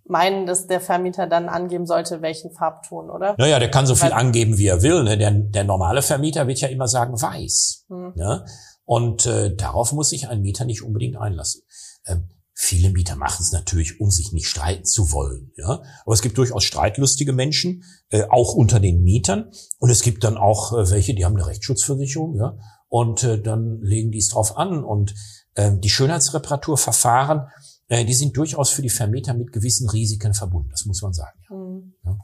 meinen, 0.06 0.46
dass 0.46 0.68
der 0.68 0.82
Vermieter 0.82 1.28
dann 1.28 1.50
angeben 1.50 1.86
sollte, 1.86 2.22
welchen 2.22 2.52
Farbton, 2.52 3.10
oder? 3.10 3.36
Naja, 3.38 3.60
der 3.60 3.70
kann 3.72 3.86
so 3.86 3.96
viel 3.96 4.12
Weil- 4.12 4.18
angeben, 4.18 4.58
wie 4.58 4.68
er 4.68 4.82
will. 4.82 5.04
Ne? 5.04 5.18
Der, 5.18 5.32
der 5.32 5.64
normale 5.64 6.02
Vermieter 6.02 6.48
wird 6.48 6.60
ja 6.60 6.68
immer 6.68 6.88
sagen 6.88 7.22
weiß. 7.22 7.86
Hm. 7.90 8.14
Ne? 8.16 8.46
Und 8.86 9.26
äh, 9.26 9.56
darauf 9.56 9.94
muss 9.94 10.10
sich 10.10 10.28
ein 10.28 10.42
Mieter 10.42 10.66
nicht 10.66 10.84
unbedingt 10.84 11.18
einlassen. 11.18 11.62
Ähm, 12.06 12.30
viele 12.54 12.90
Mieter 12.92 13.16
machen 13.16 13.42
es 13.42 13.52
natürlich, 13.52 14.00
um 14.00 14.12
sich 14.12 14.32
nicht 14.32 14.48
streiten 14.48 14.86
zu 14.86 15.12
wollen. 15.12 15.52
Ja? 15.58 15.82
Aber 16.06 16.14
es 16.14 16.22
gibt 16.22 16.38
durchaus 16.38 16.64
streitlustige 16.64 17.34
Menschen, 17.34 17.84
äh, 18.10 18.24
auch 18.30 18.54
unter 18.54 18.80
den 18.80 19.04
Mietern. 19.04 19.52
Und 19.80 19.90
es 19.90 20.02
gibt 20.02 20.24
dann 20.24 20.38
auch 20.38 20.74
äh, 20.74 20.90
welche, 20.92 21.14
die 21.14 21.26
haben 21.26 21.36
eine 21.36 21.48
Rechtsschutzversicherung. 21.48 22.38
Ja? 22.38 22.58
Und 22.88 23.24
äh, 23.24 23.42
dann 23.42 23.82
legen 23.82 24.12
die 24.12 24.20
es 24.20 24.30
drauf 24.30 24.58
an. 24.58 24.84
Und 24.84 25.14
ähm, 25.56 25.82
die 25.82 25.90
Schönheitsreparaturverfahren, 25.90 27.48
äh, 27.88 28.06
die 28.06 28.14
sind 28.14 28.38
durchaus 28.38 28.70
für 28.70 28.82
die 28.82 28.90
Vermieter 28.90 29.34
mit 29.34 29.52
gewissen 29.52 29.90
Risiken 29.90 30.34
verbunden. 30.34 30.70
Das 30.72 30.86
muss 30.86 31.02
man 31.02 31.14
sagen. 31.14 31.40
Ja. 31.50 31.56
Hm. 31.56 31.94
Ja. 32.06 32.18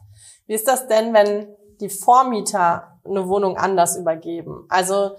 Wie 0.46 0.54
ist 0.54 0.68
das 0.68 0.88
denn, 0.88 1.12
wenn 1.14 1.48
die 1.80 1.88
Vormieter 1.88 3.00
eine 3.04 3.28
Wohnung 3.28 3.56
anders 3.56 3.96
übergeben? 3.96 4.64
Also, 4.68 5.12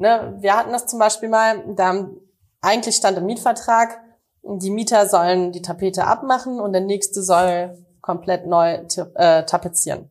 ne, 0.00 0.34
wir 0.40 0.56
hatten 0.56 0.72
das 0.72 0.86
zum 0.86 0.98
Beispiel 0.98 1.28
mal, 1.28 1.62
da 1.76 1.88
haben, 1.88 2.20
eigentlich 2.60 2.96
stand 2.96 3.18
im 3.18 3.26
Mietvertrag, 3.26 4.00
die 4.42 4.70
Mieter 4.70 5.06
sollen 5.06 5.52
die 5.52 5.62
Tapete 5.62 6.06
abmachen 6.06 6.58
und 6.58 6.72
der 6.72 6.80
nächste 6.80 7.22
soll 7.22 7.78
komplett 8.00 8.46
neu 8.46 8.80
äh, 9.14 9.44
tapezieren. 9.44 10.10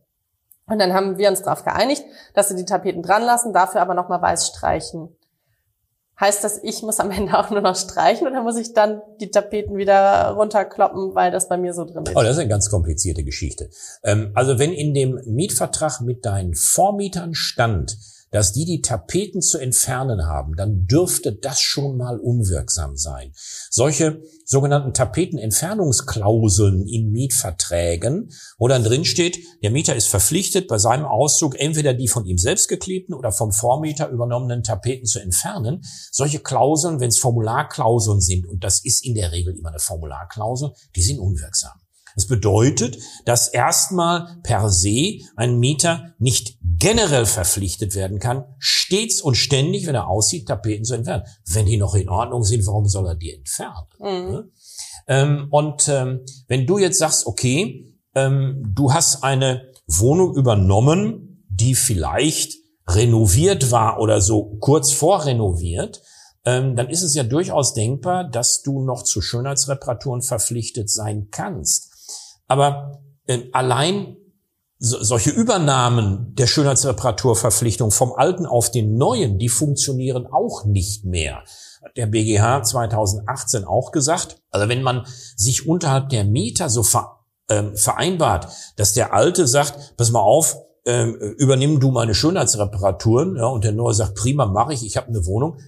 Und 0.67 0.77
dann 0.77 0.93
haben 0.93 1.17
wir 1.17 1.29
uns 1.29 1.41
darauf 1.41 1.63
geeinigt, 1.63 2.03
dass 2.35 2.49
sie 2.49 2.55
die 2.55 2.65
Tapeten 2.65 3.01
dran 3.01 3.23
lassen, 3.23 3.53
dafür 3.53 3.81
aber 3.81 3.95
nochmal 3.95 4.21
weiß 4.21 4.47
streichen. 4.47 5.09
Heißt 6.19 6.43
das, 6.43 6.59
ich 6.63 6.83
muss 6.83 6.99
am 6.99 7.09
Ende 7.11 7.37
auch 7.37 7.49
nur 7.49 7.61
noch 7.61 7.75
streichen 7.75 8.27
oder 8.27 8.43
muss 8.43 8.57
ich 8.57 8.73
dann 8.73 9.01
die 9.19 9.31
Tapeten 9.31 9.77
wieder 9.77 10.29
runterkloppen, 10.31 11.15
weil 11.15 11.31
das 11.31 11.49
bei 11.49 11.57
mir 11.57 11.73
so 11.73 11.85
drin 11.85 12.03
ist? 12.03 12.15
Oh, 12.15 12.21
das 12.21 12.33
ist 12.33 12.39
eine 12.39 12.49
ganz 12.49 12.69
komplizierte 12.69 13.23
Geschichte. 13.23 13.71
Ähm, 14.03 14.31
also 14.35 14.59
wenn 14.59 14.71
in 14.71 14.93
dem 14.93 15.19
Mietvertrag 15.25 16.01
mit 16.01 16.25
deinen 16.25 16.53
Vormietern 16.53 17.33
stand, 17.33 17.97
dass 18.31 18.53
die 18.53 18.65
die 18.65 18.81
Tapeten 18.81 19.41
zu 19.41 19.57
entfernen 19.57 20.25
haben, 20.25 20.55
dann 20.55 20.85
dürfte 20.85 21.33
das 21.33 21.61
schon 21.61 21.97
mal 21.97 22.19
unwirksam 22.19 22.95
sein. 22.95 23.31
Solche 23.69 24.21
sogenannten 24.45 24.93
Tapetenentfernungsklauseln 24.93 26.87
in 26.87 27.11
Mietverträgen, 27.11 28.31
wo 28.57 28.67
dann 28.67 28.83
drin 28.83 29.05
steht, 29.05 29.39
der 29.63 29.71
Mieter 29.71 29.95
ist 29.95 30.07
verpflichtet, 30.07 30.67
bei 30.67 30.77
seinem 30.77 31.05
Auszug 31.05 31.59
entweder 31.59 31.93
die 31.93 32.07
von 32.07 32.25
ihm 32.25 32.37
selbst 32.37 32.67
geklebten 32.67 33.13
oder 33.13 33.31
vom 33.31 33.51
Vormieter 33.51 34.09
übernommenen 34.09 34.63
Tapeten 34.63 35.05
zu 35.05 35.19
entfernen. 35.19 35.81
Solche 36.11 36.39
Klauseln, 36.39 36.99
wenn 36.99 37.09
es 37.09 37.19
Formularklauseln 37.19 38.21
sind, 38.21 38.47
und 38.47 38.63
das 38.63 38.83
ist 38.83 39.05
in 39.05 39.15
der 39.15 39.31
Regel 39.31 39.57
immer 39.57 39.69
eine 39.69 39.79
Formularklausel, 39.79 40.71
die 40.95 41.01
sind 41.01 41.19
unwirksam. 41.19 41.79
Das 42.19 42.27
bedeutet, 42.27 42.97
dass 43.23 43.47
erstmal 43.47 44.41
per 44.43 44.69
se 44.69 45.19
ein 45.37 45.57
Mieter 45.57 46.15
nicht 46.17 46.57
generell 46.61 47.25
verpflichtet 47.25 47.95
werden 47.95 48.19
kann, 48.19 48.43
stets 48.57 49.21
und 49.21 49.35
ständig, 49.35 49.87
wenn 49.87 49.95
er 49.95 50.09
aussieht, 50.09 50.49
Tapeten 50.49 50.83
zu 50.83 50.95
entfernen. 50.95 51.23
Wenn 51.45 51.65
die 51.65 51.77
noch 51.77 51.95
in 51.95 52.09
Ordnung 52.09 52.43
sind, 52.43 52.67
warum 52.67 52.87
soll 52.89 53.07
er 53.07 53.15
die 53.15 53.33
entfernen? 53.33 53.87
Mhm. 53.99 54.31
Ne? 54.31 54.49
Ähm, 55.07 55.47
und 55.49 55.87
ähm, 55.87 56.25
wenn 56.49 56.67
du 56.67 56.77
jetzt 56.77 56.99
sagst, 56.99 57.25
okay, 57.25 57.95
ähm, 58.15 58.69
du 58.75 58.91
hast 58.91 59.23
eine 59.23 59.71
Wohnung 59.87 60.35
übernommen, 60.35 61.45
die 61.47 61.73
vielleicht 61.73 62.55
renoviert 62.85 63.71
war 63.71 64.01
oder 64.01 64.19
so 64.19 64.57
kurz 64.59 64.91
vor 64.91 65.25
renoviert, 65.25 66.01
ähm, 66.43 66.75
dann 66.75 66.89
ist 66.89 67.03
es 67.03 67.15
ja 67.15 67.23
durchaus 67.23 67.73
denkbar, 67.73 68.29
dass 68.29 68.61
du 68.61 68.81
noch 68.81 69.03
zu 69.03 69.21
Schönheitsreparaturen 69.21 70.21
verpflichtet 70.21 70.89
sein 70.89 71.29
kannst. 71.31 71.88
Aber 72.49 73.01
äh, 73.27 73.43
allein 73.53 74.17
so, 74.79 75.01
solche 75.01 75.29
Übernahmen 75.29 76.33
der 76.35 76.47
Schönheitsreparaturverpflichtung 76.47 77.91
vom 77.91 78.13
alten 78.13 78.45
auf 78.45 78.71
den 78.71 78.97
neuen, 78.97 79.37
die 79.37 79.49
funktionieren 79.49 80.27
auch 80.27 80.65
nicht 80.65 81.05
mehr. 81.05 81.43
Der 81.95 82.07
BGH 82.07 82.63
2018 82.63 83.63
auch 83.63 83.91
gesagt. 83.91 84.41
Also 84.51 84.67
wenn 84.67 84.83
man 84.83 85.05
sich 85.35 85.67
unterhalb 85.67 86.09
der 86.09 86.25
Mieter 86.25 86.69
so 86.69 86.83
ver, 86.83 87.19
ähm, 87.49 87.75
vereinbart, 87.75 88.47
dass 88.75 88.93
der 88.93 89.13
Alte 89.13 89.47
sagt, 89.47 89.95
pass 89.95 90.11
mal 90.11 90.21
auf, 90.21 90.57
ähm, 90.85 91.15
übernimm 91.37 91.79
du 91.79 91.91
meine 91.91 92.15
Schönheitsreparaturen, 92.15 93.35
ja, 93.35 93.45
und 93.45 93.63
der 93.63 93.73
Neue 93.73 93.93
sagt, 93.93 94.15
prima, 94.15 94.45
mache 94.45 94.73
ich, 94.73 94.85
ich 94.85 94.97
habe 94.97 95.07
eine 95.07 95.25
Wohnung, 95.25 95.59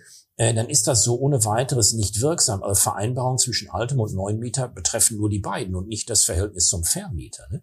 dann 0.53 0.69
ist 0.69 0.87
das 0.87 1.03
so 1.03 1.19
ohne 1.19 1.43
weiteres 1.45 1.93
nicht 1.93 2.21
wirksam. 2.21 2.63
Also 2.63 2.81
Vereinbarungen 2.81 3.37
zwischen 3.37 3.69
altem 3.69 3.99
und 3.99 4.13
neuen 4.13 4.39
Mieter 4.39 4.67
betreffen 4.67 5.17
nur 5.17 5.29
die 5.29 5.39
beiden 5.39 5.75
und 5.75 5.87
nicht 5.87 6.09
das 6.09 6.23
Verhältnis 6.23 6.67
zum 6.67 6.83
Vermieter. 6.83 7.43
Ne? 7.49 7.61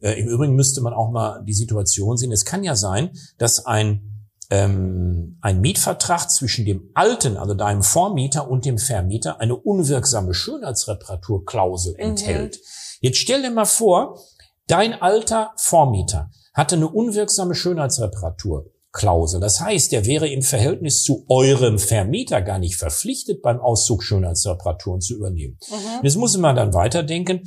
Äh, 0.00 0.20
Im 0.20 0.28
Übrigen 0.28 0.54
müsste 0.54 0.80
man 0.80 0.94
auch 0.94 1.10
mal 1.10 1.42
die 1.44 1.54
Situation 1.54 2.16
sehen. 2.16 2.32
Es 2.32 2.44
kann 2.44 2.64
ja 2.64 2.76
sein, 2.76 3.10
dass 3.38 3.66
ein 3.66 4.12
ähm, 4.48 5.38
ein 5.40 5.60
Mietvertrag 5.60 6.30
zwischen 6.30 6.64
dem 6.64 6.90
alten, 6.94 7.36
also 7.36 7.54
deinem 7.54 7.82
Vormieter 7.82 8.48
und 8.48 8.64
dem 8.64 8.78
Vermieter 8.78 9.40
eine 9.40 9.56
unwirksame 9.56 10.34
Schönheitsreparaturklausel 10.34 11.94
Mhm. 11.94 11.98
enthält. 11.98 12.60
Jetzt 13.00 13.18
stell 13.18 13.42
dir 13.42 13.50
mal 13.50 13.64
vor, 13.64 14.20
dein 14.68 15.00
alter 15.02 15.52
Vormieter 15.56 16.30
hatte 16.54 16.76
eine 16.76 16.88
unwirksame 16.88 17.54
Schönheitsreparaturklausel. 18.96 19.40
Das 19.40 19.60
heißt, 19.60 19.92
er 19.92 20.06
wäre 20.06 20.28
im 20.28 20.42
Verhältnis 20.42 21.02
zu 21.02 21.24
eurem 21.28 21.78
Vermieter 21.78 22.42
gar 22.42 22.58
nicht 22.58 22.76
verpflichtet, 22.76 23.42
beim 23.42 23.60
Auszug 23.60 24.02
Schönheitsreparaturen 24.02 25.00
zu 25.00 25.14
übernehmen. 25.14 25.58
Mhm. 25.70 26.04
Jetzt 26.04 26.16
muss 26.16 26.36
man 26.36 26.56
dann 26.56 26.74
weiterdenken, 26.74 27.42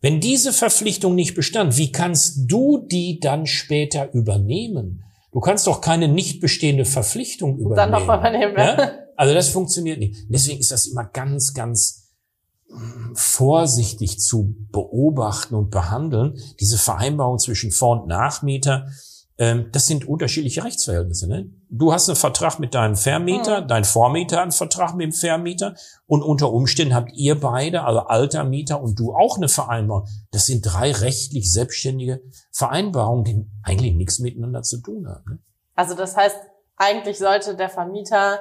wenn 0.00 0.20
diese 0.20 0.52
Verpflichtung 0.52 1.14
nicht 1.14 1.34
bestand, 1.34 1.76
wie 1.76 1.90
kannst 1.90 2.50
du 2.50 2.78
die 2.78 3.18
dann 3.18 3.46
später 3.46 4.12
übernehmen? 4.12 5.02
Du 5.32 5.40
kannst 5.40 5.66
doch 5.66 5.80
keine 5.80 6.08
nicht 6.08 6.40
bestehende 6.40 6.84
Verpflichtung 6.84 7.58
übernehmen. 7.58 7.76
Dann 7.76 7.90
noch 7.90 8.06
mal 8.06 8.18
übernehmen, 8.18 8.54
ja. 8.56 8.92
Also 9.16 9.34
das 9.34 9.48
funktioniert 9.48 9.98
nicht. 9.98 10.16
Deswegen 10.28 10.60
ist 10.60 10.70
das 10.70 10.86
immer 10.86 11.04
ganz, 11.04 11.52
ganz 11.52 12.12
mm, 12.70 13.14
vorsichtig 13.14 14.20
zu 14.20 14.54
beobachten 14.70 15.56
und 15.56 15.70
behandeln. 15.70 16.38
Diese 16.60 16.78
Vereinbarung 16.78 17.38
zwischen 17.40 17.72
Vor- 17.72 18.02
und 18.02 18.06
Nachmieter, 18.06 18.86
das 19.38 19.86
sind 19.86 20.06
unterschiedliche 20.08 20.64
Rechtsverhältnisse. 20.64 21.28
Ne? 21.28 21.48
Du 21.70 21.92
hast 21.92 22.08
einen 22.08 22.16
Vertrag 22.16 22.58
mit 22.58 22.74
deinem 22.74 22.96
Vermieter, 22.96 23.60
Mhm. 23.60 23.68
dein 23.68 23.84
Vormieter 23.84 24.36
hat 24.38 24.42
einen 24.42 24.52
Vertrag 24.52 24.94
mit 24.96 25.04
dem 25.04 25.12
Vermieter 25.12 25.76
und 26.06 26.22
unter 26.22 26.52
Umständen 26.52 26.92
habt 26.92 27.12
ihr 27.14 27.38
beide, 27.38 27.84
also 27.84 28.00
alter 28.00 28.42
Mieter 28.42 28.82
und 28.82 28.98
du 28.98 29.14
auch 29.14 29.36
eine 29.36 29.48
Vereinbarung. 29.48 30.08
Das 30.32 30.46
sind 30.46 30.62
drei 30.62 30.90
rechtlich 30.90 31.52
selbstständige 31.52 32.20
Vereinbarungen, 32.50 33.24
die 33.24 33.46
eigentlich 33.62 33.94
nichts 33.94 34.18
miteinander 34.18 34.62
zu 34.62 34.78
tun 34.82 35.06
haben. 35.08 35.24
Ne? 35.30 35.38
Also 35.76 35.94
das 35.94 36.16
heißt, 36.16 36.36
eigentlich 36.76 37.18
sollte 37.18 37.54
der 37.54 37.68
Vermieter 37.68 38.40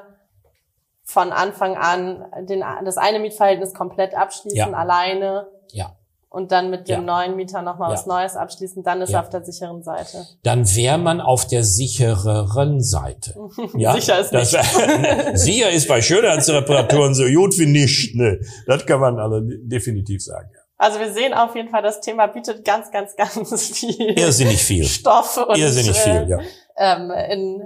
von 1.03 1.31
Anfang 1.31 1.77
an 1.77 2.25
den, 2.47 2.63
das 2.83 2.97
eine 2.97 3.19
Mietverhältnis 3.19 3.73
komplett 3.75 4.15
abschließen, 4.15 4.57
Ja. 4.57 4.71
alleine 4.71 5.47
Ja. 5.71 5.95
Und 6.29 6.51
dann 6.51 6.69
mit 6.69 6.87
dem 6.89 7.05
Ja. 7.05 7.25
neuen 7.25 7.35
Mieter 7.37 7.61
nochmal 7.61 7.89
Ja. 7.89 7.93
was 7.95 8.05
Neues 8.05 8.35
abschließen, 8.35 8.83
dann 8.83 9.01
ist 9.01 9.11
Ja. 9.11 9.19
er 9.19 9.23
auf 9.23 9.29
der 9.29 9.43
sicheren 9.45 9.81
Seite. 9.83 10.25
Dann 10.43 10.65
wäre 10.75 10.97
man 10.97 11.21
auf 11.21 11.47
der 11.47 11.63
sichereren 11.63 12.81
Seite. 12.83 13.35
Ja, 13.77 13.93
Sicher 13.93 14.19
ist 14.19 14.31
das, 14.33 14.51
sicher 15.33 15.69
ist 15.69 15.87
bei 15.87 16.01
Schönheitsreparaturen 16.01 17.13
so 17.15 17.23
gut 17.25 17.57
wie 17.57 17.65
nicht. 17.65 18.15
Ne? 18.15 18.39
Das 18.65 18.85
kann 18.85 18.99
man 18.99 19.19
also 19.19 19.39
definitiv 19.41 20.23
sagen. 20.23 20.49
Ja. 20.53 20.59
Also 20.79 20.99
wir 20.99 21.11
sehen 21.11 21.33
auf 21.33 21.55
jeden 21.55 21.69
Fall, 21.69 21.81
das 21.81 22.01
Thema 22.01 22.27
bietet 22.27 22.63
ganz, 22.63 22.91
ganz, 22.91 23.15
ganz 23.15 23.69
viel. 23.79 24.11
Irrsinnig 24.19 24.63
viel. 24.63 24.83
Stoff 24.85 25.37
und 25.37 25.57
Irrsinnig 25.57 25.97
viel, 25.97 26.27
ja. 26.29 26.39
ähm, 26.77 27.09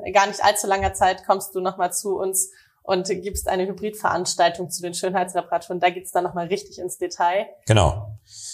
in 0.05 0.13
gar 0.13 0.27
nicht 0.27 0.41
allzu 0.41 0.65
langer 0.67 0.93
Zeit 0.93 1.25
kommst 1.25 1.53
du 1.53 1.59
nochmal 1.59 1.91
zu 1.91 2.15
uns 2.17 2.51
und 2.83 3.07
gibst 3.09 3.49
eine 3.49 3.67
Hybridveranstaltung 3.67 4.69
zu 4.69 4.81
den 4.81 4.93
Schönheitsreparaturen. 4.93 5.81
Da 5.81 5.89
geht's 5.89 6.11
dann 6.11 6.23
nochmal 6.23 6.47
richtig 6.47 6.79
ins 6.79 6.97
Detail. 6.97 7.47
Genau. 7.67 8.10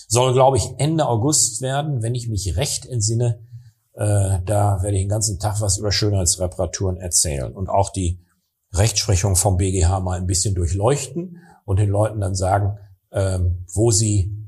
Soll, 0.08 0.34
glaube 0.34 0.58
ich, 0.58 0.68
Ende 0.78 1.08
August 1.08 1.62
werden, 1.62 2.02
wenn 2.02 2.16
ich 2.16 2.28
mich 2.28 2.56
recht 2.58 2.86
entsinne. 2.86 3.46
Äh, 3.94 4.40
da 4.46 4.82
werde 4.82 4.96
ich 4.96 5.04
den 5.04 5.10
ganzen 5.10 5.40
Tag 5.40 5.60
was 5.62 5.78
über 5.78 5.92
Schönheitsreparaturen 5.92 6.98
erzählen 6.98 7.54
und 7.54 7.70
auch 7.70 7.90
die 7.90 8.20
Rechtsprechung 8.74 9.36
vom 9.36 9.58
BGH 9.58 10.00
mal 10.00 10.18
ein 10.18 10.28
bisschen 10.28 10.56
durchleuchten 10.56 11.42
und 11.66 11.80
den 11.80 11.90
Leuten 11.90 12.20
dann 12.20 12.36
sagen, 12.36 12.78
ähm, 13.12 13.66
wo 13.74 13.92
sie 13.92 14.48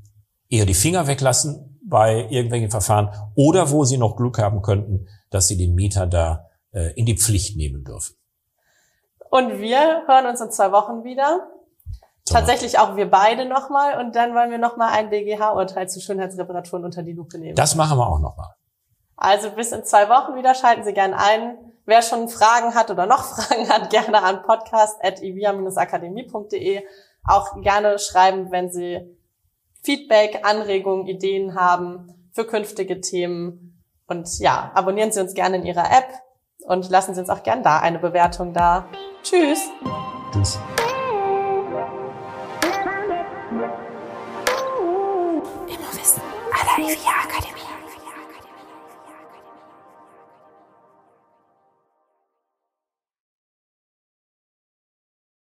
eher 0.49 0.65
die 0.65 0.73
Finger 0.73 1.08
weglassen 1.08 1.79
bei 1.84 2.27
irgendwelchen 2.29 2.69
Verfahren 2.69 3.10
oder 3.36 3.71
wo 3.71 3.84
sie 3.86 3.97
noch 3.97 4.15
Glück 4.15 4.38
haben 4.38 4.62
könnten, 4.62 5.08
dass 5.29 5.47
sie 5.47 5.58
den 5.58 5.73
Mieter 5.73 6.05
da 6.05 6.47
äh, 6.71 6.93
in 6.93 7.05
die 7.05 7.17
Pflicht 7.17 7.58
nehmen 7.58 7.84
dürfen. 7.84 8.15
Und 9.32 9.60
wir 9.60 10.08
hören 10.08 10.25
uns 10.27 10.41
in 10.41 10.51
zwei 10.51 10.71
Wochen 10.71 11.03
wieder. 11.03 11.47
Tatsächlich 12.30 12.80
auch 12.80 12.96
wir 12.96 13.10
beide 13.10 13.46
nochmal 13.46 14.00
und 14.00 14.15
dann 14.15 14.34
wollen 14.36 14.52
wir 14.52 14.58
nochmal 14.58 14.94
ein 14.94 15.10
BGH-Urteil 15.10 15.89
zu 15.89 16.00
Schönheitsreparaturen 16.02 16.86
unter 16.86 17.04
die 17.04 17.12
Lupe 17.13 17.38
nehmen. 17.38 17.56
Das 17.56 17.76
machen 17.76 17.98
wir 17.98 18.08
auch 18.08 18.20
nochmal. 18.20 18.56
Also 19.15 19.52
bis 19.52 19.72
in 19.72 19.84
zwei 19.84 20.10
Wochen 20.10 20.36
wieder 20.36 20.56
schalten 20.56 20.84
Sie 20.84 20.94
gerne 20.94 21.18
ein. 21.18 21.58
Wer 21.86 22.02
schon 22.02 22.28
Fragen 22.30 22.74
hat 22.76 22.92
oder 22.92 23.06
noch 23.06 23.24
Fragen 23.24 23.70
hat, 23.70 23.89
gerne 23.89 24.24
an 24.24 24.44
podcast.ivia-akademie.de. 24.44 26.84
Auch 27.26 27.62
gerne 27.62 28.00
schreiben, 28.00 28.50
wenn 28.52 28.72
Sie 28.72 29.18
Feedback, 29.84 30.39
Anregungen, 30.44 31.08
Ideen 31.08 31.56
haben 31.56 32.30
für 32.34 32.46
künftige 32.46 33.02
Themen. 33.02 33.84
Und 34.08 34.39
ja, 34.39 34.72
abonnieren 34.74 35.12
Sie 35.12 35.20
uns 35.20 35.34
gerne 35.34 35.58
in 35.58 35.65
Ihrer 35.65 35.92
App 35.92 36.08
und 36.65 36.89
lassen 36.89 37.13
Sie 37.13 37.20
uns 37.20 37.30
auch 37.30 37.44
gerne 37.44 37.62
da 37.62 37.80
eine 37.80 38.00
Bewertung 38.00 38.54
da. 38.54 38.86
Tschüss. 39.24 39.70
Tschüss. 40.32 40.58